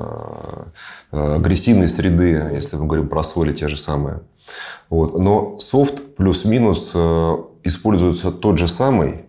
[1.12, 4.20] э, агрессивной среды, если мы говорим про соли те же самые.
[4.88, 5.18] Вот.
[5.18, 6.92] Но софт плюс-минус
[7.64, 9.26] используется тот же самый,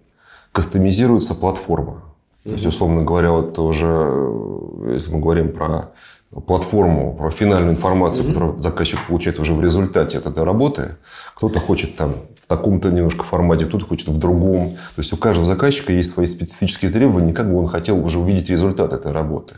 [0.52, 2.04] кастомизируется платформа.
[2.44, 5.92] То есть, условно говоря, вот уже, если мы говорим про
[6.40, 8.28] платформу, про финальную информацию, mm-hmm.
[8.28, 10.96] которую заказчик получает уже в результате от этой работы.
[11.36, 14.78] Кто-то хочет там в таком-то немножко формате, кто-то хочет в другом.
[14.96, 18.50] То есть у каждого заказчика есть свои специфические требования, как бы он хотел уже увидеть
[18.50, 19.56] результат этой работы.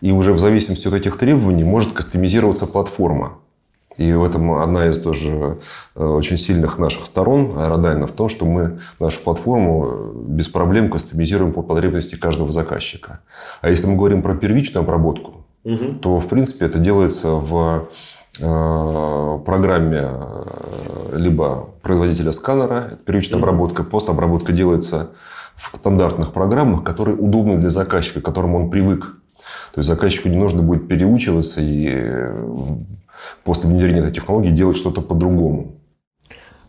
[0.00, 3.38] И уже в зависимости от этих требований может кастомизироваться платформа.
[3.96, 5.58] И в этом одна из тоже
[5.96, 10.88] э, очень сильных наших сторон Aerodyne а в том, что мы нашу платформу без проблем
[10.88, 13.20] кастомизируем по потребности каждого заказчика.
[13.60, 15.94] А если мы говорим про первичную обработку, угу.
[16.00, 17.88] то, в принципе, это делается в
[18.38, 23.46] э, программе э, либо производителя сканера, это первичная угу.
[23.46, 25.10] обработка, постобработка делается
[25.56, 29.16] в стандартных программах, которые удобны для заказчика, к которым он привык.
[29.72, 32.46] То есть заказчику не нужно будет переучиваться и э,
[33.44, 35.78] после внедрения этой технологии делать что-то по-другому.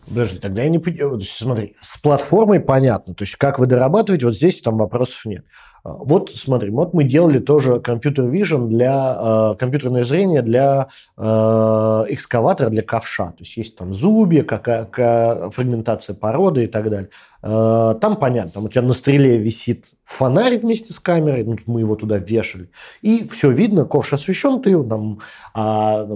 [0.08, 1.20] Подожди, тогда я не понимаю.
[1.20, 3.14] Смотри, с платформой понятно.
[3.14, 5.44] То есть, как вы дорабатываете, вот здесь там вопросов нет.
[5.82, 11.22] А, вот смотри, вот мы делали тоже компьютер vision для э, компьютерное зрение для э,
[11.22, 13.28] экскаватора, для ковша.
[13.28, 17.10] То есть есть там зубья, какая фрагментация породы и так далее.
[17.42, 21.80] Э, там понятно, там у тебя на стреле висит фонарь вместе с камерой, ну, мы
[21.80, 25.20] его туда вешали, и все видно, ковш освещен, ты там,
[25.54, 26.06] а,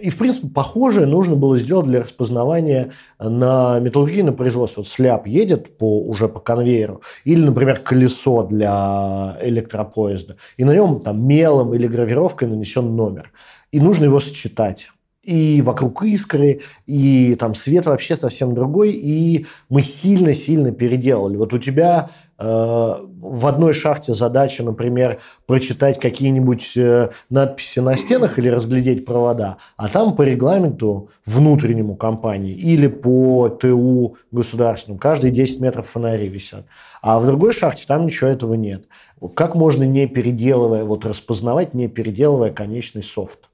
[0.00, 4.80] и в принципе похожее нужно было сделать для распознавания на металлургии, на производство.
[4.80, 11.00] Вот сляп едет по, уже по конвейеру, или, например, колесо для электропоезда, и на нем
[11.00, 13.32] там мелом или гравировкой нанесен номер,
[13.72, 14.88] и нужно его сочетать
[15.22, 21.36] и вокруг искры, и там свет вообще совсем другой, и мы сильно-сильно переделали.
[21.36, 28.38] Вот у тебя э, в одной шахте задача, например, прочитать какие-нибудь э, надписи на стенах
[28.38, 35.60] или разглядеть провода, а там по регламенту внутреннему компании или по ТУ государственному каждые 10
[35.60, 36.64] метров фонари висят.
[37.02, 38.86] А в другой шахте там ничего этого нет.
[39.34, 43.49] Как можно не переделывая, вот распознавать, не переделывая конечный софт?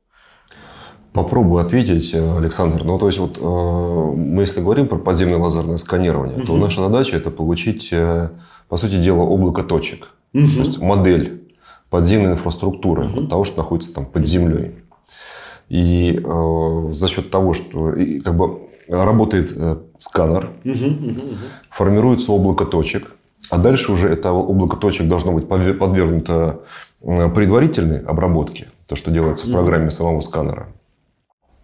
[1.16, 2.84] Попробую ответить, э, Александр.
[2.84, 6.46] Ну, то есть, вот э, мы если говорим про подземное лазерное сканирование, угу.
[6.46, 8.28] то наша задача это получить, э,
[8.68, 10.10] по сути дела, облако точек.
[10.34, 10.46] Угу.
[10.46, 11.42] То есть, модель
[11.88, 13.26] подземной инфраструктуры угу.
[13.28, 14.74] того, что находится там под землей.
[15.68, 21.36] И э, за счет того, что и, как бы работает э, сканер, угу, угу, угу.
[21.70, 23.16] формируется облако точек,
[23.50, 26.60] а дальше уже это облако точек должно быть подвергнуто
[27.00, 30.68] предварительной обработке, то, что делается в программе самого сканера.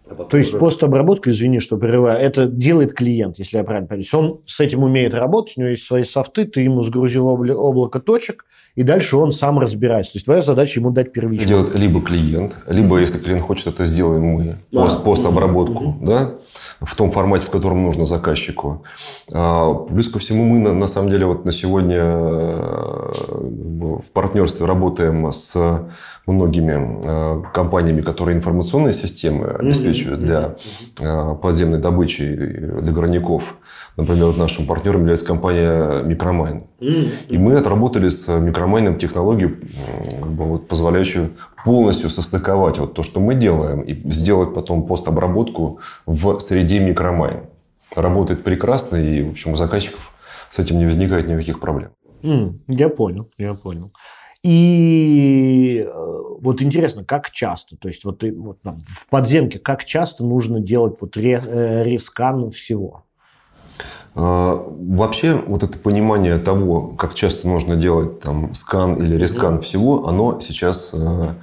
[0.09, 0.59] А То есть уже...
[0.59, 4.07] постобработка, извини, что прерываю, это делает клиент, если я правильно понимаю.
[4.13, 8.45] Он с этим умеет работать, у него есть свои софты, ты ему сгрузил облако точек,
[8.75, 10.13] и дальше он сам разбирается.
[10.13, 11.47] То есть твоя задача ему дать первичку.
[11.47, 14.55] Делает либо клиент, либо если клиент хочет, это сделаем мы.
[14.75, 16.05] А, постобработку, угу.
[16.05, 16.31] да,
[16.81, 18.83] в том формате, в котором нужно заказчику.
[19.31, 24.65] А, плюс ко всему мы, на, на самом деле, вот на сегодня э, в партнерстве
[24.65, 25.55] работаем с
[26.25, 30.55] многими э, компаниями, которые информационные системы обеспечивают для
[30.99, 33.57] э, подземной добычи для горняков.
[33.97, 36.65] Например, вот нашим партнером является компания Micromine.
[36.79, 38.27] И мы отработали с
[38.63, 39.57] Micromine технологию,
[40.19, 41.31] как бы вот, позволяющую
[41.65, 47.45] полностью состыковать вот то, что мы делаем, и сделать потом постобработку в среде Micromine.
[47.95, 50.11] Работает прекрасно, и, в общем, у заказчиков
[50.49, 51.91] с этим не возникает никаких проблем.
[52.21, 53.91] Mm, я понял, я понял.
[54.43, 55.91] И э,
[56.41, 60.97] вот интересно, как часто, то есть вот, вот там, в подземке, как часто нужно делать
[60.99, 63.03] вот ре, э, рескан всего?
[64.15, 70.07] А, вообще, вот это понимание того, как часто нужно делать там скан или рескан всего,
[70.07, 71.33] оно сейчас э,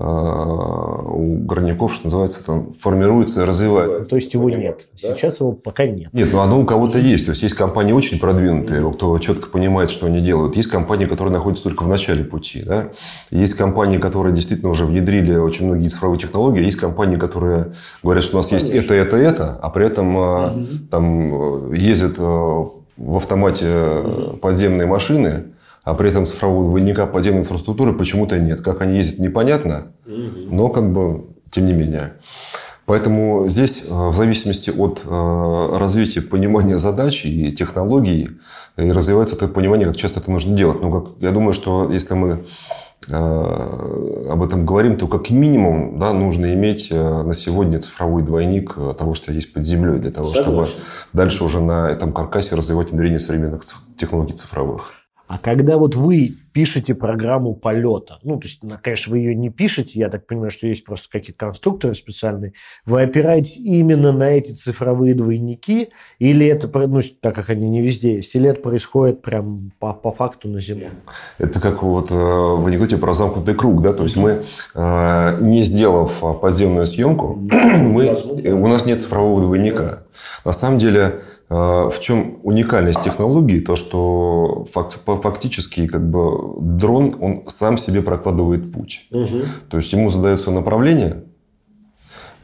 [0.00, 4.08] у горняков, что называется, там формируется и развивается.
[4.08, 4.88] То есть его нет.
[5.02, 5.14] Да?
[5.14, 6.12] Сейчас его пока нет.
[6.12, 7.24] Нет, но оно у кого-то есть.
[7.24, 10.56] То есть есть компании очень продвинутые, кто четко понимает, что они делают.
[10.56, 12.62] Есть компании, которые находятся только в начале пути.
[12.62, 12.90] Да?
[13.30, 16.62] Есть компании, которые действительно уже внедрили очень многие цифровые технологии.
[16.62, 17.72] Есть компании, которые
[18.02, 18.66] говорят, что у нас Конечно.
[18.72, 20.66] есть это, это, это, а при этом угу.
[20.90, 24.04] там ездят э, в автомате
[24.40, 25.46] подземные машины,
[25.88, 28.60] а при этом цифрового двойника подземной инфраструктуры почему-то нет.
[28.60, 32.12] Как они ездят, непонятно, но как бы тем не менее.
[32.84, 38.30] Поэтому здесь, э, в зависимости от э, развития понимания задач и технологий,
[38.76, 40.82] и развивается это понимание, как часто это нужно делать.
[40.82, 42.44] Но как, я думаю, что если мы
[43.08, 49.14] э, об этом говорим, то как минимум да, нужно иметь на сегодня цифровой двойник того,
[49.14, 50.42] что есть под землей, для того, Согласен.
[50.42, 50.68] чтобы
[51.14, 53.62] дальше уже на этом каркасе развивать внедрение современных
[53.96, 54.92] технологий цифровых.
[55.28, 59.92] А когда вот вы пишете программу полета, ну, то есть, конечно, вы ее не пишете,
[59.94, 62.52] я так понимаю, что есть просто какие-то конструкторы специальные,
[62.84, 68.16] вы опираетесь именно на эти цифровые двойники, или это, ну, так как они не везде
[68.16, 70.90] есть, или это происходит прям по, по факту на Земле?
[71.38, 74.42] Это как вот э, в анекдоте про замкнутый круг, да, то есть мы,
[74.74, 78.16] э, не сделав подземную съемку, мы,
[78.52, 80.02] у нас нет цифрового двойника.
[80.44, 83.60] На самом деле, а, в чем уникальность технологии?
[83.60, 84.66] То, что
[85.06, 89.06] фактически как бы дрон, он сам себе прокладывает путь.
[89.10, 89.42] Угу.
[89.70, 91.24] То есть ему задается направление,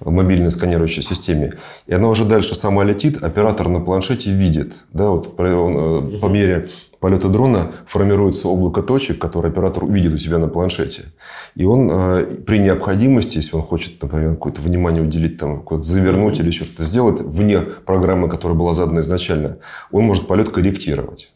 [0.01, 1.55] в мобильной сканирующей системе.
[1.87, 4.77] И она уже дальше сама летит, оператор на планшете видит.
[4.93, 6.69] Да, вот он, по мере
[7.01, 11.13] полета дрона формируется облако точек, которые оператор увидит у себя на планшете.
[11.55, 16.51] И он э, при необходимости, если он хочет, например, какое-то внимание уделить, там, завернуть или
[16.51, 19.59] что-то сделать вне программы, которая была задана изначально,
[19.91, 21.34] он может полет корректировать.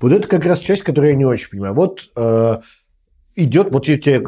[0.00, 1.74] Вот это как раз часть, которую я не очень понимаю.
[1.74, 2.58] Вот э,
[3.36, 4.20] идет, вот я тебе э,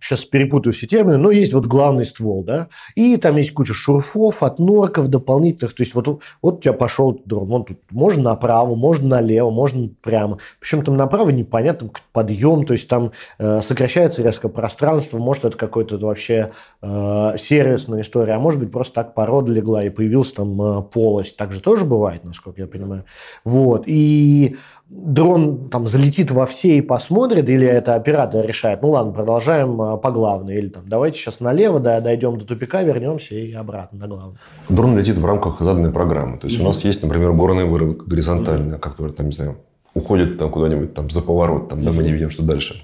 [0.00, 4.42] сейчас перепутаю все термины, но есть вот главный ствол, да, и там есть куча шурфов,
[4.42, 6.06] отнорков дополнительных, то есть вот,
[6.42, 10.96] вот у тебя пошел дрон, он тут можно направо, можно налево, можно прямо, причем там
[10.96, 16.50] направо непонятно, подъем, то есть там э, сокращается резко пространство, может это какой-то вообще
[16.82, 21.36] э, сервисная история, а может быть просто так порода легла и появилась там э, полость,
[21.36, 23.04] так же тоже бывает, насколько я понимаю,
[23.44, 24.56] вот, и
[24.88, 29.96] дрон там залетит во все и посмотрит, или это оператор решает, ну ладно, продолжаем а,
[29.96, 34.08] по главной, или там давайте сейчас налево, да, дойдем до тупика, вернемся и обратно на
[34.08, 34.38] главную.
[34.68, 36.38] Дрон летит в рамках заданной программы.
[36.38, 36.62] То есть mm-hmm.
[36.62, 38.80] у нас есть, например, горная выработка горизонтальная, mm-hmm.
[38.80, 39.58] которая там, не знаю,
[39.94, 41.94] уходит там куда-нибудь там за поворот, там, да, mm-hmm.
[41.94, 42.82] мы не видим, что дальше.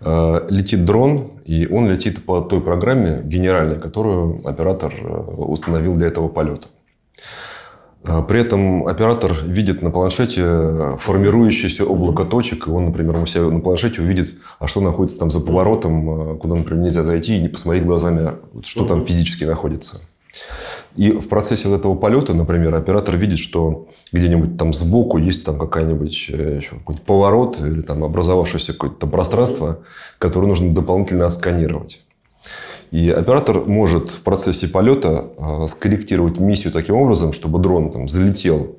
[0.00, 6.06] А, летит дрон, и он летит по той программе генеральной, которую оператор э, установил для
[6.06, 6.68] этого полета.
[8.04, 13.42] А, при этом оператор видит на планшете формирующееся облако точек, и он, например, у себя
[13.44, 17.42] на планшете увидит, а что находится там за поворотом, а, куда, например, нельзя зайти и
[17.42, 18.32] не посмотреть глазами,
[18.62, 20.00] что там физически находится.
[20.96, 25.58] И в процессе вот этого полета, например, оператор видит, что где-нибудь там сбоку есть там
[25.58, 29.80] какая-нибудь э, еще какой-нибудь поворот или там образовавшееся какое-то пространство,
[30.18, 32.02] которое нужно дополнительно отсканировать.
[32.90, 38.78] И оператор может в процессе полета а, скорректировать миссию таким образом, чтобы дрон там, залетел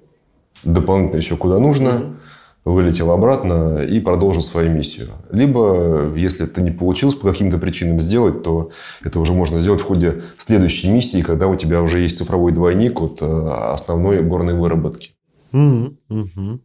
[0.63, 2.17] дополнительно еще куда нужно,
[2.65, 5.07] вылетел обратно и продолжил свою миссию.
[5.31, 8.69] Либо, если это не получилось по каким-то причинам сделать, то
[9.03, 13.01] это уже можно сделать в ходе следующей миссии, когда у тебя уже есть цифровой двойник
[13.01, 15.11] от а, основной горной выработки.
[15.53, 16.59] Mm-hmm.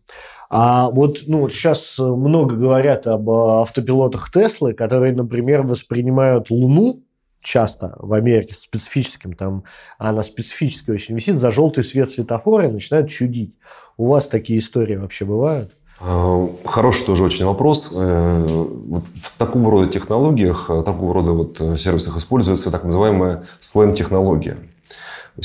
[0.48, 7.02] А вот, ну, вот сейчас много говорят об автопилотах Теслы, которые, например, воспринимают Луну
[7.46, 9.64] часто в Америке специфическим, там
[9.98, 13.54] она специфически очень висит, за желтый свет светофора и начинает чудить.
[13.96, 15.72] У вас такие истории вообще бывают?
[16.00, 17.90] А, хороший тоже очень вопрос.
[17.94, 24.58] Э, вот в такого рода технологиях, такого рода вот сервисах используется так называемая слэм-технология.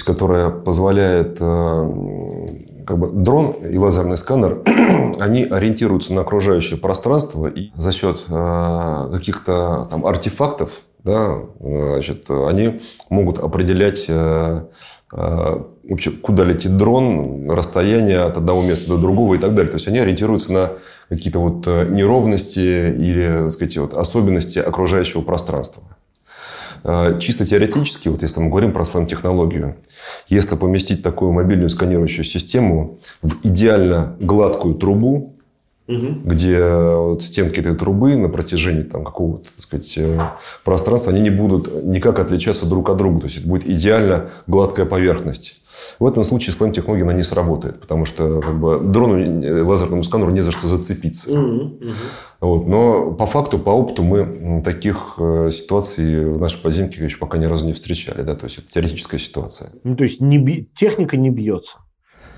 [0.06, 4.62] которая позволяет как бы дрон и лазерный сканер,
[5.20, 12.80] они ориентируются на окружающее пространство и за счет каких-то там артефактов, да, значит, они
[13.10, 14.10] могут определять
[15.12, 19.70] вообще, куда летит дрон, расстояние от одного места до другого и так далее.
[19.70, 20.72] То есть они ориентируются на
[21.10, 25.84] какие-то вот э, неровности или так сказать, вот особенности окружающего пространства.
[26.84, 29.76] Э, чисто теоретически, вот если мы говорим про слэм-технологию,
[30.30, 35.36] если поместить такую мобильную сканирующую систему в идеально гладкую трубу,
[35.92, 36.22] угу.
[36.24, 40.20] где вот стенки этой трубы на протяжении там, какого-то так сказать, э,
[40.64, 43.22] пространства, они не будут никак отличаться друг от друга.
[43.22, 45.62] То есть это будет идеально гладкая поверхность.
[46.00, 50.32] В этом случае слэм-технология она не сработает, потому что как бы, дрону, э, лазерному сканеру
[50.32, 51.30] не за что зацепиться.
[51.30, 51.94] Mm-hmm.
[52.42, 52.68] Вот.
[52.68, 57.46] Но по факту, по опыту мы таких э, ситуаций в нашей поземке еще пока ни
[57.46, 58.22] разу не встречали.
[58.24, 58.36] Да?
[58.36, 59.70] То есть, это теоретическая ситуация.
[59.84, 60.70] Ну, то есть, не би...
[60.76, 61.78] техника не бьется?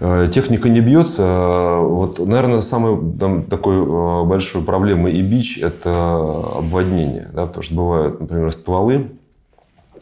[0.06, 1.78] Э, техника не бьется.
[1.80, 7.30] Вот, наверное, самой там, такой большой проблемой и бич– это обводнение.
[7.34, 7.46] Да?
[7.46, 9.12] Потому что бывают, например, стволы,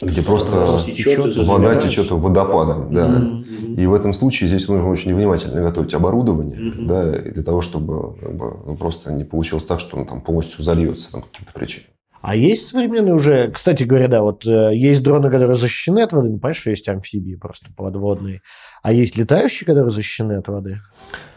[0.02, 2.92] где просто течет, вода течет водопадом.
[2.92, 3.10] Да.
[3.10, 3.76] Mm-hmm.
[3.76, 6.86] И в этом случае здесь нужно очень внимательно готовить оборудование mm-hmm.
[6.88, 10.64] да, для того, чтобы как бы, ну, просто не получилось так, что он там полностью
[10.64, 11.90] зальется по каким-то причинам.
[12.22, 16.30] А есть современные уже, кстати говоря, да, вот э, есть дроны, которые защищены от воды,
[16.30, 18.42] ну, понимаешь, что есть амфибии просто подводные,
[18.82, 20.82] а есть летающие, которые защищены от воды?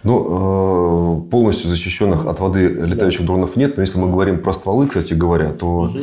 [0.03, 3.27] Ну, э, полностью защищенных от воды летающих да.
[3.27, 5.99] дронов нет, но если мы говорим про стволы, кстати говоря, то угу.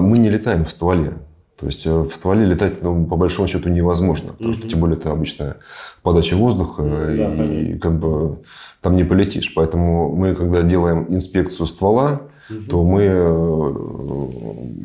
[0.00, 1.14] мы не летаем в стволе.
[1.58, 4.32] То есть э, в стволе летать, ну, по большому счету, невозможно.
[4.32, 5.56] Потому что, тем более, это обычная
[6.02, 7.78] подача воздуха, да, и понятно.
[7.78, 8.38] как бы
[8.82, 9.54] там не полетишь.
[9.54, 12.62] Поэтому мы, когда делаем инспекцию ствола, угу.
[12.68, 13.00] то мы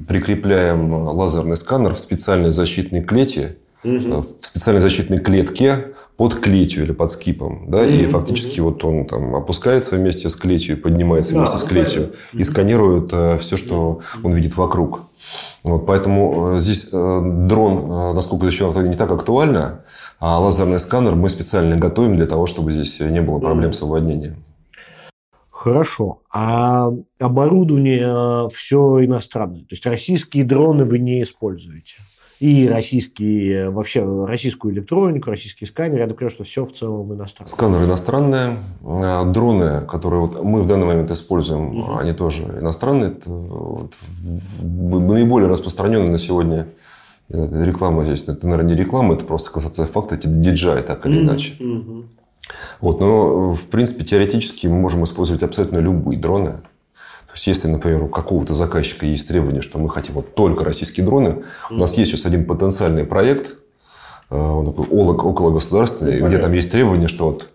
[0.07, 4.21] прикрепляем лазерный сканер в специальной защитной клете, угу.
[4.21, 7.65] в специальной защитной клетке под клетью или под скипом.
[7.67, 7.83] Да?
[7.83, 8.03] Mm-hmm.
[8.03, 8.63] И фактически mm-hmm.
[8.63, 12.39] вот он там опускается вместе с клетью, поднимается да, вместе с клетью mm-hmm.
[12.39, 14.19] и сканирует э, все, что mm-hmm.
[14.25, 15.01] он видит вокруг.
[15.63, 19.83] Вот, поэтому э, здесь э, дрон, э, насколько еще не так актуально,
[20.19, 24.43] а лазерный сканер мы специально готовим для того, чтобы здесь не было проблем с наводнением.
[25.49, 26.21] Хорошо.
[26.31, 29.61] А оборудование все иностранное?
[29.61, 31.95] То есть российские дроны вы не используете?
[32.41, 35.99] И российские, вообще российскую электронику, российские сканеры.
[35.99, 37.53] Я думаю, что все в целом иностранное.
[37.53, 38.57] Сканеры иностранные.
[38.83, 41.97] А дроны, которые вот мы в данный момент используем, угу.
[41.99, 43.11] они тоже иностранные.
[43.11, 43.93] Это вот
[44.59, 46.67] наиболее распространенные на сегодня
[47.29, 51.53] реклама здесь, это, наверное, не реклама, это просто констатация факта, это DJI, так или иначе.
[51.59, 52.05] mm
[52.81, 56.61] Вот, но, в принципе, теоретически мы можем использовать абсолютно любые дроны.
[57.31, 61.05] То есть, если, например, у какого-то заказчика есть требование, что мы хотим вот только российские
[61.05, 63.55] дроны, у нас есть сейчас один потенциальный проект,
[64.29, 67.47] э, он такой около государственный, ну, где там есть требование, что вот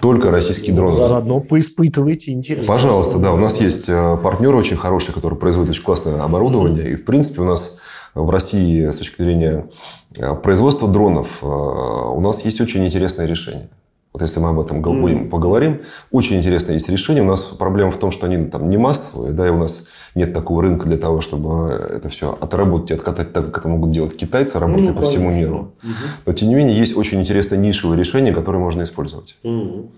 [0.00, 0.96] только российские дроны.
[0.96, 2.66] Заодно поиспытывайте, интересно.
[2.66, 3.32] Пожалуйста, да.
[3.32, 6.90] У нас есть э, партнеры очень хорошие, которые производят очень классное оборудование.
[6.90, 7.76] И, в принципе, у нас
[8.14, 9.68] в России с точки зрения
[10.16, 13.68] э, производства дронов у нас есть очень интересное решение.
[14.12, 15.28] Вот если мы об этом mm.
[15.28, 17.22] поговорим, очень интересное есть решение.
[17.22, 19.86] У нас проблема в том, что они там не массовые, да, и у нас
[20.16, 23.92] нет такого рынка для того, чтобы это все отработать и откатать так, как это могут
[23.92, 25.74] делать китайцы, работая mm, по всему миру.
[25.82, 26.08] Mm-hmm.
[26.26, 29.36] Но, тем не менее, есть очень интересное нишевое решение, которое можно использовать.
[29.44, 29.90] Mm.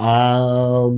[0.00, 0.88] А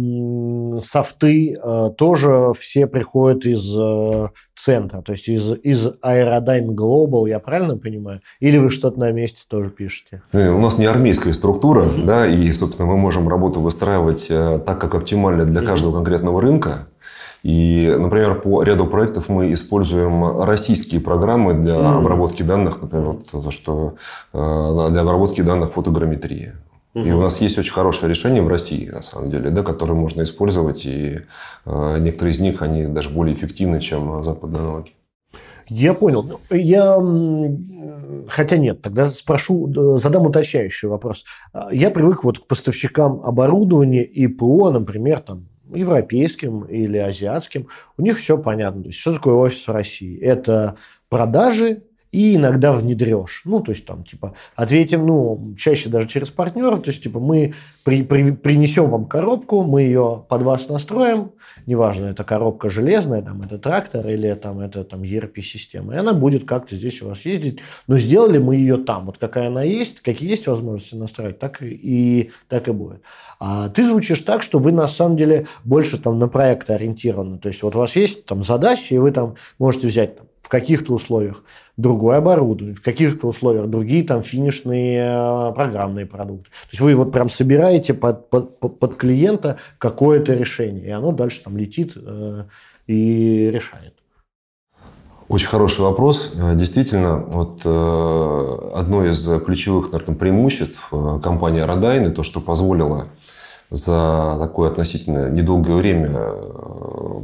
[0.85, 7.39] софты э, тоже все приходят из э, центра, то есть из, из Aerodyne Global, я
[7.39, 8.21] правильно понимаю?
[8.41, 10.21] Или вы что-то на месте тоже пишете?
[10.33, 12.05] Э, у нас не армейская структура, mm-hmm.
[12.05, 15.67] да, и, собственно, мы можем работу выстраивать так, как оптимально для mm-hmm.
[15.67, 16.89] каждого конкретного рынка.
[17.43, 21.99] И, например, по ряду проектов мы используем российские программы для mm.
[22.01, 23.95] обработки данных, например, вот то, что
[24.35, 26.53] для обработки данных фотограмметрии.
[26.95, 27.05] Угу.
[27.05, 30.23] И у нас есть очень хорошее решение в России, на самом деле, да, которое можно
[30.23, 31.21] использовать, и
[31.65, 34.93] э, некоторые из них, они даже более эффективны, чем западные аналоги.
[35.69, 36.25] Я понял.
[36.25, 36.99] Ну, я,
[38.29, 41.25] хотя нет, тогда спрошу, задам уточняющий вопрос.
[41.71, 47.69] Я привык вот к поставщикам оборудования и ПО, например, там, европейским или азиатским.
[47.97, 48.83] У них все понятно.
[48.83, 50.19] То есть, что такое офис в России?
[50.19, 50.77] Это
[51.09, 53.43] продажи, и иногда внедрешь.
[53.45, 57.55] Ну, то есть, там, типа, ответим, ну, чаще даже через партнеров, то есть, типа, мы
[57.85, 61.33] при, при, принесем вам коробку, мы ее под вас настроим,
[61.67, 66.45] неважно, это коробка железная, там, это трактор или там, это там ERP-система, и она будет
[66.45, 70.31] как-то здесь у вас ездить, но сделали мы ее там, вот какая она есть, какие
[70.31, 73.03] есть возможности настроить, так и, так и будет.
[73.39, 77.49] А ты звучишь так, что вы на самом деле больше там на проекты ориентированы, то
[77.49, 81.45] есть, вот у вас есть там задачи, и вы там можете взять там каких-то условиях
[81.79, 86.51] другое оборудование, в каких-то условиях другие там финишные э, программные продукты.
[86.51, 91.43] То есть вы вот прям собираете под, под, под клиента какое-то решение, и оно дальше
[91.43, 92.45] там летит э,
[92.87, 93.95] и решает.
[95.31, 96.33] Очень хороший вопрос.
[96.35, 103.07] Э, действительно, вот э, одно из ключевых наверное, преимуществ э, компании Родайны, то, что позволило
[103.71, 106.11] за такое относительно недолгое время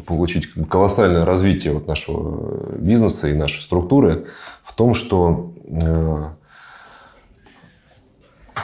[0.07, 4.27] получить колоссальное развитие вот нашего бизнеса и нашей структуры
[4.63, 5.51] в том, что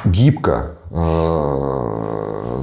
[0.04, 0.76] гибко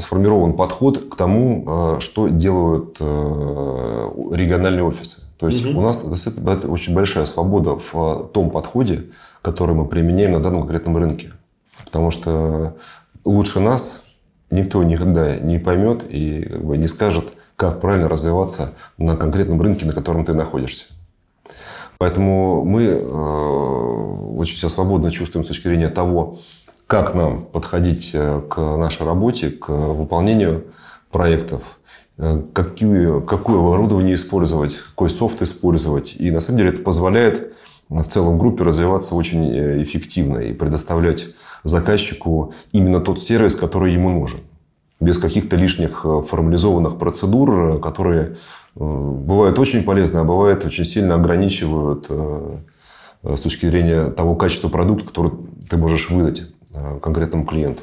[0.02, 5.22] сформирован подход к тому, что делают региональные офисы.
[5.38, 5.80] То есть угу.
[5.80, 9.06] у нас это очень большая свобода в том подходе,
[9.42, 11.32] который мы применяем на данном конкретном рынке.
[11.86, 12.76] Потому что
[13.26, 14.04] лучше нас
[14.52, 19.86] никто никогда не поймет и как бы, не скажет, как правильно развиваться на конкретном рынке,
[19.86, 20.86] на котором ты находишься.
[21.98, 23.02] Поэтому мы э,
[24.38, 26.40] очень себя свободно чувствуем с точки зрения того,
[26.88, 30.66] как нам подходить э, к нашей работе, к выполнению
[31.12, 31.80] проектов,
[32.22, 36.16] Э, какие, какое оборудование использовать, какой софт использовать.
[36.20, 37.54] И на самом деле это позволяет
[37.88, 41.28] в целом группе развиваться очень э, эффективно и предоставлять
[41.64, 44.40] заказчику именно тот сервис, который ему нужен.
[45.00, 48.36] Без каких-то лишних э, формализованных процедур, которые
[48.76, 52.10] бывают очень полезны, а бывают очень сильно ограничивают
[53.24, 55.32] с точки зрения того качества продукта, который
[55.70, 56.44] ты можешь выдать
[57.02, 57.82] конкретному клиенту.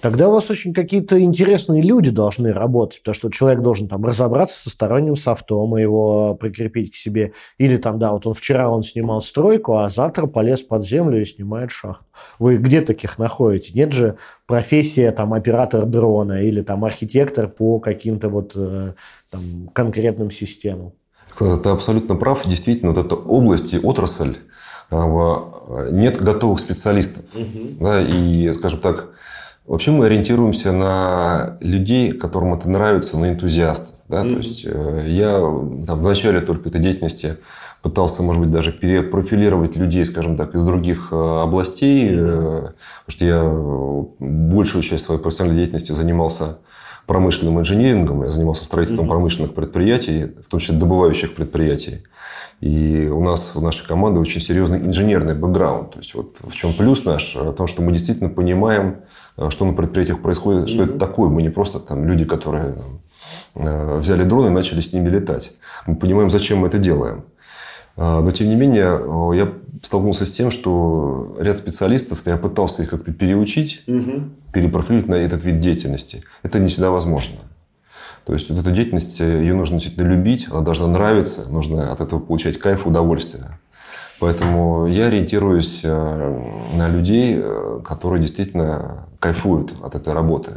[0.00, 4.62] Тогда у вас очень какие-то интересные люди должны работать, потому что человек должен там разобраться
[4.62, 7.32] со сторонним софтом и его прикрепить к себе.
[7.58, 11.24] Или там, да, вот он вчера он снимал стройку, а завтра полез под землю и
[11.24, 12.04] снимает шахту.
[12.38, 13.72] Вы где таких находите?
[13.74, 18.92] Нет же профессия там оператор дрона или там архитектор по каким-то вот э,
[19.30, 20.92] там конкретным системам.
[21.36, 22.46] Ты абсолютно прав.
[22.46, 24.36] Действительно, вот эта область и отрасль,
[24.90, 27.24] а, нет готовых специалистов.
[27.34, 27.76] Угу.
[27.80, 29.10] Да, и, скажем так,
[29.68, 33.96] Вообще мы ориентируемся на людей, которым это нравится, на энтузиастов.
[34.08, 34.24] Да?
[34.24, 34.30] Mm-hmm.
[34.30, 35.32] То есть э, я
[35.86, 37.36] там, в начале только этой деятельности
[37.82, 42.72] пытался, может быть, даже перепрофилировать людей, скажем так, из других э, областей, mm-hmm.
[43.04, 43.44] потому что я
[44.18, 46.58] большую часть своей профессиональной деятельности занимался
[47.08, 49.10] промышленным инжинирингом, я занимался строительством mm-hmm.
[49.10, 52.04] промышленных предприятий, в том числе добывающих предприятий.
[52.60, 55.92] И у нас, у нашей команды очень серьезный инженерный бэкграунд.
[55.92, 57.34] То есть вот в чем плюс наш?
[57.34, 58.98] В том, что мы действительно понимаем,
[59.38, 60.74] Э, что на предприятиях происходит, mm-hmm.
[60.74, 61.30] что это такое.
[61.30, 63.00] Мы не просто там люди, которые там,
[63.54, 65.52] э, взяли дрон и начали с ними летать.
[65.86, 67.24] Мы понимаем, зачем мы это делаем.
[67.98, 69.00] Э, но, тем не менее,
[69.36, 74.30] я столкнулся с тем, что ряд специалистов, я пытался их как-то переучить, угу.
[74.52, 76.22] перепрофилировать на этот вид деятельности.
[76.42, 77.38] Это не всегда возможно.
[78.24, 82.20] То есть, вот эту деятельность, ее нужно действительно любить, она должна нравиться, нужно от этого
[82.20, 83.58] получать кайф, удовольствие.
[84.20, 87.40] Поэтому я ориентируюсь на людей,
[87.84, 90.50] которые действительно кайфуют от этой работы.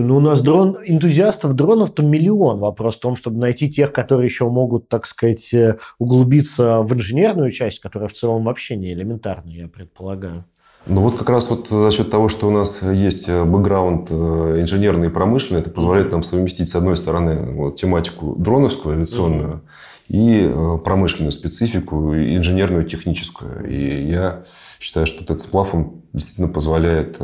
[0.00, 2.60] Ну, у нас дрон, энтузиастов дронов-то миллион.
[2.60, 7.50] Вопрос в том, чтобы найти тех, которые еще могут, так сказать, э, углубиться в инженерную
[7.50, 10.44] часть, которая в целом вообще не элементарная, я предполагаю.
[10.86, 14.14] Ну вот как раз вот за счет того, что у нас есть э, бэкграунд э,
[14.60, 19.62] инженерный и промышленный, это позволяет нам совместить, с одной стороны, вот, тематику дроновскую, авиационную,
[20.08, 20.78] mm-hmm.
[20.78, 23.68] и промышленную специфику, и инженерную, техническую.
[23.68, 24.44] И я
[24.78, 27.18] считаю, что этот сплав он действительно позволяет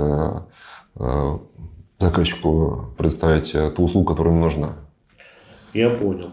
[1.98, 4.76] заказчику предоставлять э, ту услугу, которая ему нужна.
[5.72, 6.30] Я понял.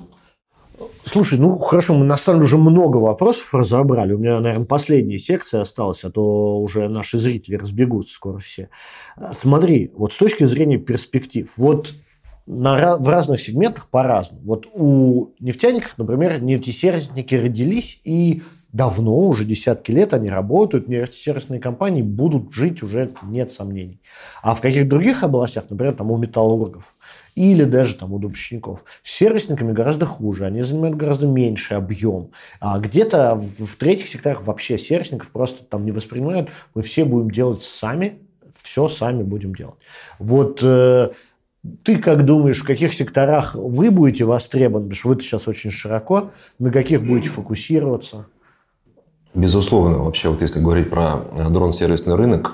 [1.06, 4.14] Слушай, ну хорошо, мы на самом деле уже много вопросов разобрали.
[4.14, 8.70] У меня, наверное, последняя секция осталась, а то уже наши зрители разбегутся скоро все.
[9.32, 11.92] Смотри, вот с точки зрения перспектив, вот
[12.46, 14.42] на, в разных сегментах по-разному.
[14.44, 18.42] Вот у нефтяников, например, нефтесервисники родились и
[18.74, 24.02] давно, уже десятки лет они работают, нефтесервисные компании будут жить уже, нет сомнений.
[24.42, 26.96] А в каких других областях, например, там у металлургов
[27.36, 32.32] или даже там у добытчиков, с сервисниками гораздо хуже, они занимают гораздо меньший объем.
[32.60, 37.32] А где-то в, в третьих секторах вообще сервисников просто там не воспринимают, мы все будем
[37.32, 38.20] делать сами,
[38.56, 39.80] все сами будем делать.
[40.20, 41.12] Вот э,
[41.84, 46.32] ты как думаешь, в каких секторах вы будете востребованы, потому что вы сейчас очень широко,
[46.60, 48.28] на каких будете фокусироваться?
[49.34, 52.52] Безусловно, вообще, вот если говорить про э, дрон-сервисный рынок,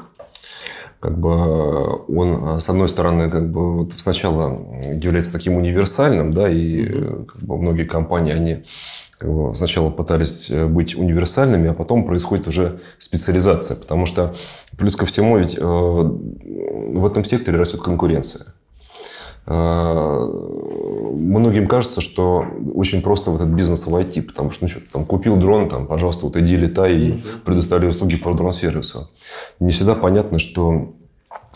[0.99, 6.34] как бы э, он, э, с одной стороны, как бы вот сначала является таким универсальным,
[6.34, 8.63] да, и как бы многие компании, они
[9.17, 14.36] как бы, сначала пытались быть универсальными, а потом происходит уже специализация, потому что
[14.78, 18.53] плюс ко всему ведь в этом секторе растет конкуренция.
[21.18, 25.38] Многим кажется, что очень просто в этот бизнес войти, потому что, ну что, там, купил
[25.38, 29.10] дрон, там, пожалуйста, вот иди летай и предоставляй услуги по дрон-сервису.
[29.60, 30.93] Не всегда понятно, что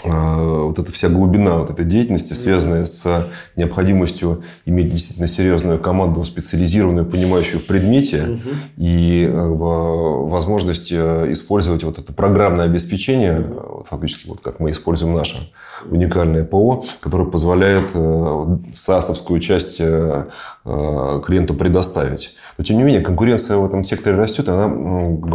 [0.03, 7.05] вот эта вся глубина вот этой деятельности, связанная с необходимостью иметь действительно серьезную команду, специализированную,
[7.05, 8.49] понимающую в предмете, угу.
[8.77, 15.13] и бы, возможность э, использовать вот это программное обеспечение, вот, фактически вот как мы используем
[15.13, 15.51] наше
[15.89, 20.25] уникальное ПО, которое позволяет э, САСовскую часть э,
[20.63, 22.35] клиенту предоставить.
[22.57, 24.65] Но тем не менее конкуренция в этом секторе растет, и она,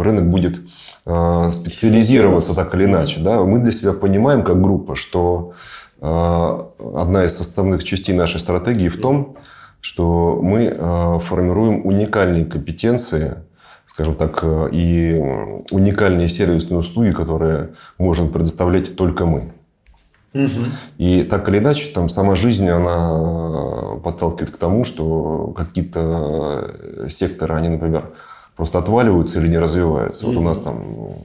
[0.01, 0.61] рынок будет
[1.09, 3.21] Э, специализироваться так или иначе.
[3.21, 3.41] Да?
[3.43, 5.53] Мы для себя понимаем как группа, что
[6.01, 6.59] э,
[6.95, 9.37] одна из составных частей нашей стратегии в том,
[9.81, 13.43] что мы э, формируем уникальные компетенции,
[13.85, 15.15] скажем так, и
[15.71, 19.53] уникальные сервисные услуги, которые можем предоставлять только мы.
[20.97, 26.69] И так или иначе, там сама жизнь, она подталкивает к тому, что какие-то
[27.09, 28.11] секторы, они, например,
[28.57, 30.25] просто отваливаются или не развиваются.
[30.25, 31.15] Вот у нас там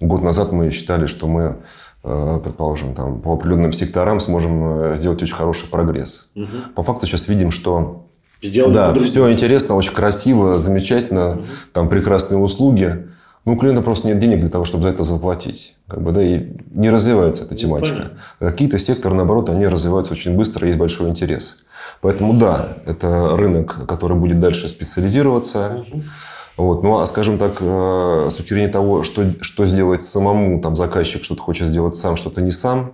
[0.00, 1.54] год назад мы считали, что мы, э,
[2.02, 6.30] предположим, там, по определенным секторам сможем э, сделать очень хороший прогресс.
[6.34, 6.72] Mm-hmm.
[6.74, 8.06] По факту сейчас видим, что
[8.42, 11.42] Сделали да, все интересно, очень красиво, замечательно, угу.
[11.72, 13.06] там прекрасные услуги.
[13.44, 15.74] Ну, у клиента просто нет денег для того, чтобы за это заплатить.
[15.88, 18.10] Как бы, да, и не развивается эта ну, тематика.
[18.38, 21.64] Ну, Какие-то секторы, наоборот, они развиваются очень быстро, есть большой интерес.
[22.00, 25.84] Поэтому да, это рынок, который будет дальше специализироваться.
[25.90, 26.02] Угу.
[26.60, 26.82] Вот.
[26.82, 31.40] Ну, а скажем так, э, с зрения того, что, что сделать самому, там заказчик что-то
[31.40, 32.92] хочет сделать сам, что-то не сам,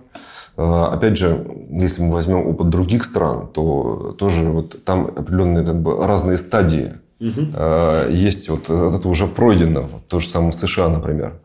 [0.55, 5.81] э, Опять же, если мы возьмем опыт других стран, то тоже вот там определенные как
[5.81, 8.11] бы разные стадии Угу.
[8.11, 11.39] Есть вот это уже пройдено, то же самое в США, например.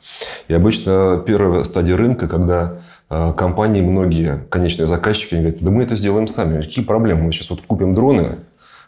[0.48, 2.74] И обычно первая стадия рынка, когда
[3.08, 6.60] компании, многие конечные заказчики, говорят, да мы это сделаем сами.
[6.60, 7.22] Какие проблемы?
[7.22, 8.40] Мы сейчас вот купим дроны,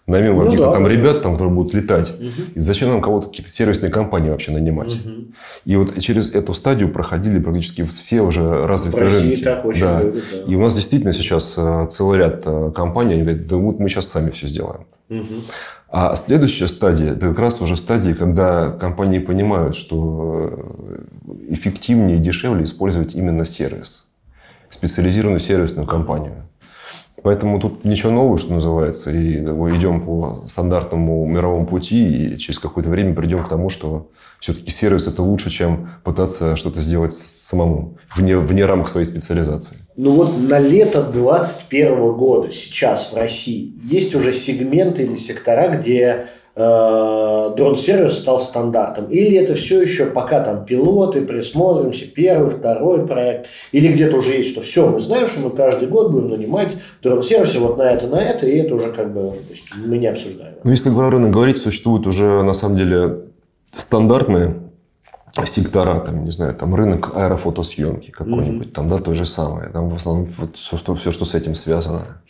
[0.07, 0.91] наймем ну, каких-то да, там да.
[0.91, 2.11] ребят, там, которые будут летать.
[2.11, 2.43] Угу.
[2.55, 4.95] И зачем нам кого-то, какие-то сервисные компании вообще нанимать?
[4.97, 5.13] Угу.
[5.65, 9.43] И вот через эту стадию проходили практически все уже развитые рынки.
[9.43, 10.03] Так очень да.
[10.03, 10.53] Любят, да.
[10.53, 13.89] И у нас действительно сейчас э, целый ряд э, компаний, они говорят, да вот мы
[13.89, 14.87] сейчас сами все сделаем.
[15.09, 15.35] Угу.
[15.89, 22.21] А следующая стадия, это как раз уже стадия, когда компании понимают, что э, эффективнее и
[22.21, 24.09] дешевле использовать именно сервис,
[24.71, 26.49] специализированную сервисную компанию.
[27.25, 32.59] Поэтому тут ничего нового, что называется, и мы идем по стандартному мировому пути, и через
[32.59, 34.11] какое-то время придем к тому, что
[34.41, 39.79] все-таки сервис это лучше, чем пытаться что-то сделать самому, вне, вне рамок своей специализации.
[39.97, 46.27] Ну вот на лето 2021 года сейчас в России есть уже сегменты или сектора, где
[46.57, 49.07] дрон-сервис стал стандартом?
[49.11, 54.51] Или это все еще пока там пилоты, присмотримся, первый, второй проект, или где-то уже есть,
[54.51, 58.23] что все, мы знаем, что мы каждый год будем нанимать дрон-сервисы вот на это, на
[58.23, 60.55] это, и это уже как бы есть, мы не обсуждаем.
[60.63, 63.21] Ну, если про рынок говорить, существуют уже на самом деле
[63.73, 64.57] стандартные
[65.47, 68.73] сектора, там, не знаю, там рынок аэрофотосъемки какой-нибудь, mm-hmm.
[68.73, 69.71] там, да, то же самое.
[69.71, 72.23] Там в основном вот все, что, все, что с этим связано.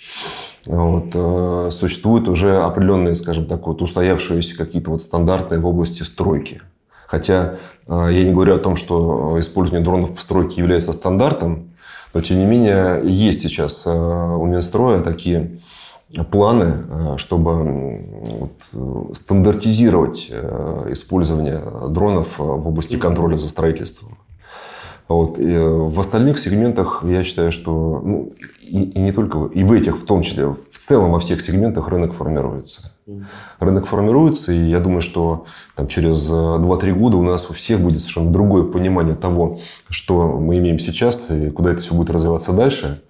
[0.66, 6.62] Вот, э, существуют уже определенные, скажем так, вот устоявшиеся какие-то вот стандартные в области стройки.
[7.06, 7.56] Хотя
[7.86, 11.74] э, я не говорю о том, что использование дронов в стройке является стандартом,
[12.14, 15.58] но тем не менее есть сейчас э, у Минстроя такие
[16.30, 16.76] планы,
[17.16, 18.04] чтобы
[18.72, 20.30] вот, стандартизировать
[20.90, 24.16] использование дронов в области контроля за строительством.
[25.09, 25.38] Вот.
[25.38, 28.32] И в остальных сегментах я считаю, что ну,
[28.62, 31.88] и, и не только, и в этих в том числе, в целом во всех сегментах
[31.88, 32.92] рынок формируется.
[33.59, 35.44] Рынок формируется, и я думаю, что
[35.76, 39.59] там, через 2-3 года у нас у всех будет совершенно другое понимание того,
[39.90, 43.02] что мы имеем сейчас и куда это все будет развиваться дальше.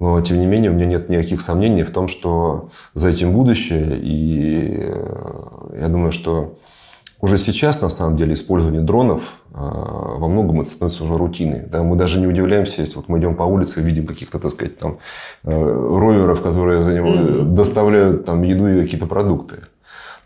[0.00, 3.98] Но, тем не менее, у меня нет никаких сомнений в том, что за этим будущее.
[4.00, 6.56] И э, я думаю, что
[7.20, 11.64] уже сейчас, на самом деле, использование дронов э, во многом это становится уже рутиной.
[11.66, 11.82] Да?
[11.82, 14.78] Мы даже не удивляемся, если вот мы идем по улице и видим каких-то, так сказать,
[14.78, 14.98] там,
[15.44, 17.42] э, роверов, которые за него mm-hmm.
[17.54, 19.62] доставляют там, еду и какие-то продукты.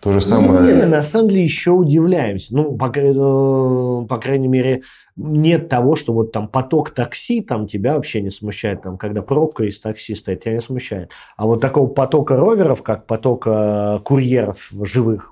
[0.00, 0.60] То же самое...
[0.60, 2.54] Ну, мы на самом деле еще удивляемся.
[2.54, 4.82] Ну, по, э, по крайней мере,
[5.16, 9.64] нет того, что вот там поток такси там тебя вообще не смущает, там, когда пробка
[9.64, 11.12] из такси стоит, тебя не смущает.
[11.38, 15.31] А вот такого потока роверов, как потока курьеров живых,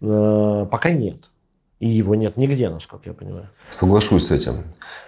[0.00, 1.30] пока нет.
[1.82, 3.48] И его нет нигде, насколько я понимаю.
[3.72, 4.62] Соглашусь с этим.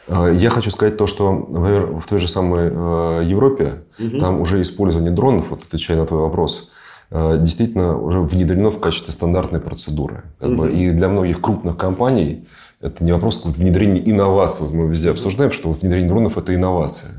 [0.08, 4.18] Э, я хочу сказать то, что например, в той же самой э, Европе угу.
[4.18, 6.70] там уже использование дронов, вот отвечая на твой вопрос,
[7.12, 10.24] действительно уже внедрено в качестве стандартной процедуры.
[10.40, 10.62] Как угу.
[10.62, 12.48] бы, и для многих крупных компаний
[12.80, 14.64] это не вопрос внедрения инноваций.
[14.64, 17.10] Вот мы везде обсуждаем, что вот внедрение дронов– это инновация.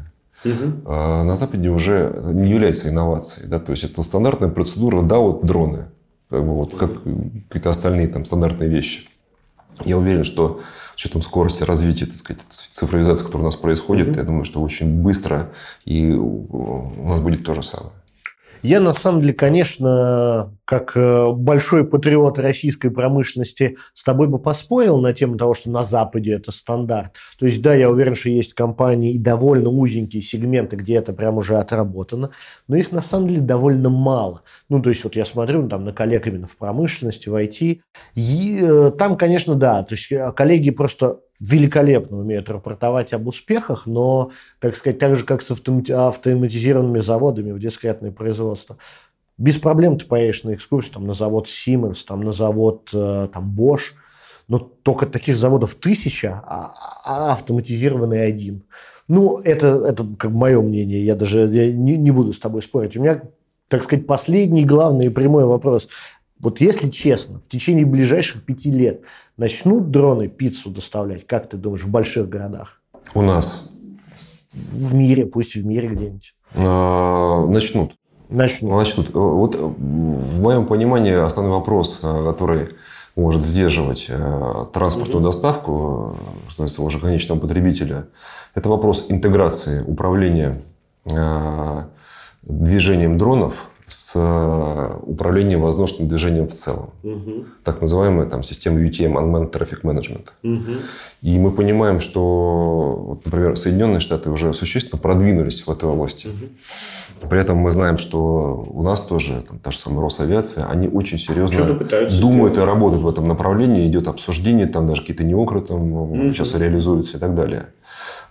[0.43, 0.91] угу.
[0.91, 3.47] на Западе уже не является инновацией.
[3.47, 3.60] Да?
[3.60, 5.86] То есть это стандартная процедура, да, вот дроны,
[6.36, 6.91] как бы вот как
[7.47, 9.07] какие-то остальные там стандартные вещи.
[9.86, 10.59] Я уверен, что
[10.91, 14.17] с учетом скорости развития, так сказать, цифровизации, которая у нас происходит, mm-hmm.
[14.17, 15.51] я думаю, что очень быстро
[15.86, 17.93] и у нас будет то же самое.
[18.63, 24.97] Я, на самом деле, конечно, как э, большой патриот российской промышленности с тобой бы поспорил
[24.97, 27.13] на тему того, что на Западе это стандарт.
[27.38, 31.38] То есть, да, я уверен, что есть компании и довольно узенькие сегменты, где это прям
[31.38, 32.32] уже отработано,
[32.68, 34.41] но их, на самом деле, довольно мало.
[34.68, 37.82] Ну, то есть, вот я смотрю ну, там, на коллег именно в промышленности, в IT,
[38.16, 43.86] и э, там, конечно, да, то есть, э, коллеги просто великолепно умеют рапортовать об успехах,
[43.88, 48.78] но, так сказать, так же, как с автоматизированными заводами в дискретное производство,
[49.38, 53.53] без проблем ты поедешь на экскурсию там, на завод Siemens, там, на завод э, там,
[53.57, 53.93] Bosch,
[54.47, 56.73] но только таких заводов тысяча, а,
[57.03, 58.63] а автоматизированный один.
[59.07, 62.95] Ну, это, это как мое мнение, я даже я не, не буду с тобой спорить.
[62.97, 63.21] У меня,
[63.67, 65.88] так сказать, последний, главный и прямой вопрос.
[66.39, 69.01] Вот если честно, в течение ближайших пяти лет
[69.38, 72.81] начнут дроны пиццу доставлять, как ты думаешь, в больших городах?
[73.13, 73.69] У нас.
[74.53, 76.36] В мире, пусть в мире где-нибудь.
[76.55, 77.95] А, начнут.
[78.30, 78.71] Начнут.
[78.71, 79.13] Начнут.
[79.13, 82.69] Вот в моем понимании основной вопрос, а, который
[83.15, 84.09] может сдерживать
[84.73, 85.26] транспортную угу.
[85.26, 86.17] доставку,
[86.49, 88.07] что уже конечного потребителя,
[88.55, 90.61] это вопрос интеграции управления
[92.41, 96.89] движением дронов с э, управлением воздушным движением в целом.
[97.03, 97.45] Угу.
[97.63, 100.29] Так называемая там, система UTM, Unmanned Traffic Management.
[100.43, 100.71] Угу.
[101.21, 106.27] И мы понимаем, что, вот, например, Соединенные Штаты уже существенно продвинулись в этой области.
[106.27, 107.29] Угу.
[107.29, 111.19] При этом мы знаем, что у нас тоже, там, та же самая Росавиация, они очень
[111.19, 111.79] серьезно
[112.19, 113.88] думают и работают в этом направлении.
[113.88, 116.33] Идет обсуждение, там даже какие-то неокры там, угу.
[116.33, 117.67] сейчас реализуются и так далее.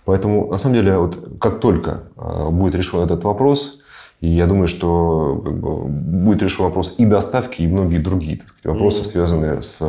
[0.03, 3.79] Поэтому, на самом деле, вот как только э, будет решен этот вопрос,
[4.21, 8.47] и я думаю, что как бы, будет решен вопрос и доставки, и многие другие так
[8.49, 9.05] сказать, вопросы, mm-hmm.
[9.05, 9.79] связанные с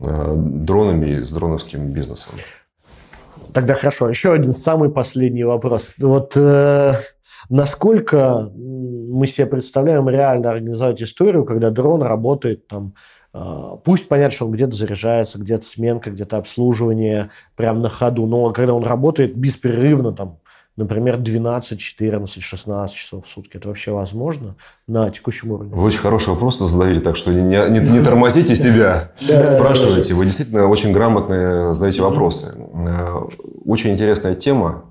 [0.00, 2.34] э, дронами и с дроновским бизнесом.
[3.52, 4.08] Тогда хорошо.
[4.08, 5.94] Еще один самый последний вопрос.
[5.98, 6.94] Вот э,
[7.48, 12.94] насколько мы себе представляем реально организовать историю, когда дрон работает там
[13.34, 13.40] э,
[13.84, 18.74] Пусть понятно, что он где-то заряжается, где-то сменка, где-то обслуживание прямо на ходу, но когда
[18.74, 20.38] он работает беспрерывно, там,
[20.78, 23.56] например, 12, 14, 16 часов в сутки.
[23.56, 24.54] Это вообще возможно
[24.86, 25.74] на текущем уровне?
[25.74, 30.14] Вы очень хороший вопрос задаете, так что не, не, не тормозите себя, спрашивайте.
[30.14, 32.54] Вы действительно очень грамотно задаете вопросы.
[32.56, 33.26] Э,
[33.66, 34.84] очень интересная тема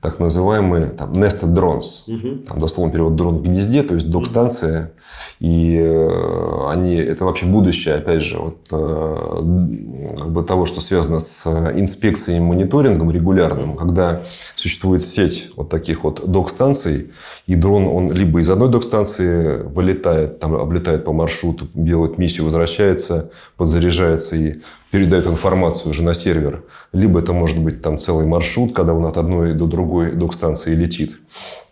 [0.00, 2.02] так называемые там, nested drones.
[2.06, 2.44] Угу.
[2.46, 4.92] Там дословно перевод дрон в гнезде, то есть док-станция.
[5.40, 11.18] И э, они, это вообще будущее, опять же, вот, э, как бы того, что связано
[11.18, 14.22] с инспекцией и мониторингом регулярным, когда
[14.54, 17.10] существует сеть вот таких вот док-станций,
[17.46, 23.30] и дрон, он либо из одной док-станции вылетает, там облетает по маршруту, делает миссию, возвращается,
[23.56, 24.60] подзаряжается и
[24.90, 26.64] передает информацию уже на сервер.
[26.92, 31.16] Либо это может быть там целый маршрут, когда он от одной до другой док-станции летит.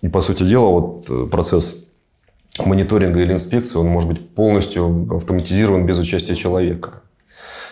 [0.02, 1.84] И, по сути дела, вот э, процесс
[2.58, 7.02] мониторинга или инспекции, он может быть полностью автоматизирован без участия человека.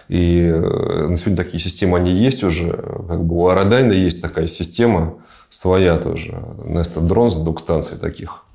[0.08, 2.72] И э, на сегодня такие системы, они есть уже.
[3.08, 5.14] Как бы у Aerodyne а есть такая система,
[5.48, 6.32] своя тоже.
[6.64, 8.45] Nested Drones, док-станции таких.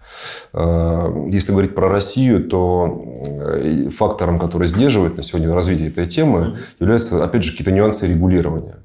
[0.53, 6.57] Э, если говорить про Россию, то э, фактором, который сдерживает на сегодня развитие этой темы,
[6.80, 8.78] являются, опять же, какие-то нюансы регулирования.